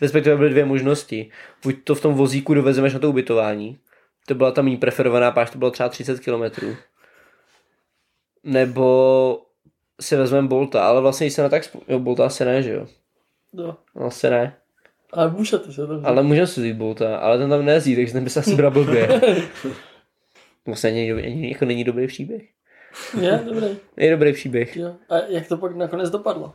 Respektive 0.00 0.36
byly 0.36 0.50
dvě 0.50 0.64
možnosti. 0.64 1.30
Buď 1.62 1.76
to 1.84 1.94
v 1.94 2.00
tom 2.00 2.14
vozíku 2.14 2.54
dovezeme 2.54 2.90
na 2.90 2.98
to 2.98 3.10
ubytování, 3.10 3.78
to 4.26 4.34
byla 4.34 4.52
ta 4.52 4.62
méně 4.62 4.76
preferovaná, 4.76 5.30
páč 5.30 5.50
to 5.50 5.58
bylo 5.58 5.70
třeba 5.70 5.88
30 5.88 6.20
km. 6.20 6.66
Nebo 8.44 9.42
si 10.00 10.16
vezmeme 10.16 10.48
Bolta, 10.48 10.88
ale 10.88 11.00
vlastně 11.00 11.26
když 11.26 11.34
se 11.34 11.42
na 11.42 11.48
tak... 11.48 11.64
Spo... 11.64 11.80
Jo, 11.88 11.98
Bolta 11.98 12.26
asi 12.26 12.44
ne, 12.44 12.62
že 12.62 12.72
jo? 12.72 12.86
No. 13.52 13.76
Asi 14.06 14.30
ne. 14.30 14.56
Ale 15.12 15.30
můžete 15.30 15.72
se 15.72 15.86
to 15.86 16.00
Ale 16.04 16.22
můžeme 16.22 16.46
si 16.46 16.60
vzít 16.60 16.76
Bolta, 16.76 17.16
ale 17.16 17.38
ten 17.38 17.50
tam 17.50 17.64
nejezdí, 17.64 17.96
takže 17.96 18.12
ten 18.12 18.24
by 18.24 18.30
se 18.30 18.40
asi 18.40 18.54
bral 18.54 18.70
blbě. 18.70 19.08
Vlastně 20.66 20.90
ani, 20.90 21.48
jako 21.48 21.64
není 21.64 21.84
dobrý 21.84 22.06
příběh. 22.06 22.42
Je, 23.20 23.40
dobrý. 23.44 23.66
Je 23.96 24.10
dobrý 24.10 24.32
příběh. 24.32 24.76
Jo. 24.76 24.94
A 25.08 25.18
jak 25.28 25.48
to 25.48 25.56
pak 25.56 25.76
nakonec 25.76 26.10
dopadlo? 26.10 26.54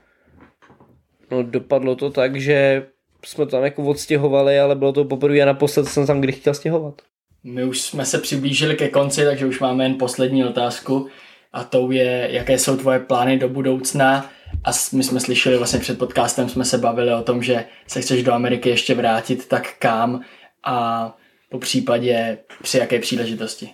No 1.32 1.44
dopadlo 1.44 1.96
to 1.96 2.10
tak, 2.10 2.36
že 2.36 2.88
jsme 3.26 3.46
tam 3.46 3.64
jako 3.64 3.84
odstěhovali, 3.84 4.60
ale 4.60 4.76
bylo 4.76 4.94
to 4.94 5.06
poprvé 5.06 5.42
a 5.42 5.46
naposled 5.46 5.86
jsem 5.86 6.08
tam 6.08 6.22
kdy 6.22 6.32
chtěl 6.32 6.54
stěhovat. 6.54 7.02
My 7.44 7.64
už 7.64 7.82
jsme 7.82 8.06
se 8.06 8.20
přiblížili 8.20 8.76
ke 8.76 8.90
konci, 8.90 9.26
takže 9.26 9.46
už 9.46 9.60
máme 9.60 9.84
jen 9.84 9.98
poslední 9.98 10.46
otázku 10.46 11.08
a 11.54 11.64
tou 11.64 11.92
je, 11.92 12.28
jaké 12.32 12.58
jsou 12.58 12.78
tvoje 12.78 13.00
plány 13.00 13.40
do 13.40 13.50
budoucna 13.50 14.32
a 14.64 14.70
my 14.94 15.04
jsme 15.04 15.20
slyšeli 15.20 15.58
vlastně 15.58 15.80
před 15.80 15.98
podcastem, 15.98 16.50
jsme 16.50 16.66
se 16.66 16.78
bavili 16.78 17.14
o 17.14 17.24
tom, 17.24 17.44
že 17.44 17.66
se 17.88 18.02
chceš 18.02 18.24
do 18.24 18.34
Ameriky 18.34 18.70
ještě 18.70 18.96
vrátit, 18.96 19.48
tak 19.48 19.74
kam 19.80 20.22
a 20.64 21.18
po 21.50 21.60
případě 21.60 22.38
při 22.62 22.78
jaké 22.78 23.00
příležitosti. 23.00 23.70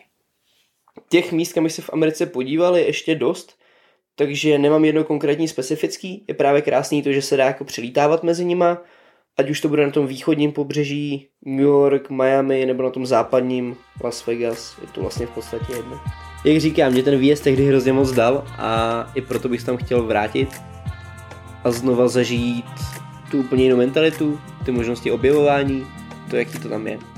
Těch 1.09 1.31
míst, 1.31 1.53
kam 1.53 1.69
se 1.69 1.81
v 1.81 1.89
Americe 1.93 2.25
podívali, 2.25 2.81
ještě 2.81 3.15
dost, 3.15 3.57
takže 4.15 4.57
nemám 4.57 4.85
jedno 4.85 5.03
konkrétní 5.03 5.47
specifický. 5.47 6.25
Je 6.27 6.33
právě 6.33 6.61
krásný 6.61 7.03
to, 7.03 7.11
že 7.11 7.21
se 7.21 7.37
dá 7.37 7.45
jako 7.45 7.65
přelítávat 7.65 8.23
mezi 8.23 8.45
nima, 8.45 8.81
ať 9.37 9.49
už 9.49 9.61
to 9.61 9.69
bude 9.69 9.85
na 9.85 9.91
tom 9.91 10.07
východním 10.07 10.51
pobřeží, 10.51 11.27
New 11.45 11.59
York, 11.59 12.09
Miami, 12.09 12.65
nebo 12.65 12.83
na 12.83 12.89
tom 12.89 13.05
západním 13.05 13.77
Las 14.03 14.25
Vegas, 14.25 14.77
je 14.81 14.87
to 14.87 15.01
vlastně 15.01 15.25
v 15.25 15.29
podstatě 15.29 15.73
jedno. 15.73 15.99
Jak 16.45 16.57
říkám, 16.57 16.91
mě 16.91 17.03
ten 17.03 17.19
výjezd 17.19 17.43
tehdy 17.43 17.65
hrozně 17.65 17.93
moc 17.93 18.11
dal 18.11 18.45
a 18.47 19.11
i 19.15 19.21
proto 19.21 19.49
bych 19.49 19.63
tam 19.63 19.77
chtěl 19.77 20.03
vrátit 20.03 20.49
a 21.63 21.71
znova 21.71 22.07
zažít 22.07 22.65
tu 23.31 23.39
úplně 23.39 23.63
jinou 23.63 23.77
mentalitu, 23.77 24.39
ty 24.65 24.71
možnosti 24.71 25.11
objevování, 25.11 25.87
to, 26.29 26.35
jaký 26.35 26.59
to 26.59 26.69
tam 26.69 26.87
je. 26.87 27.10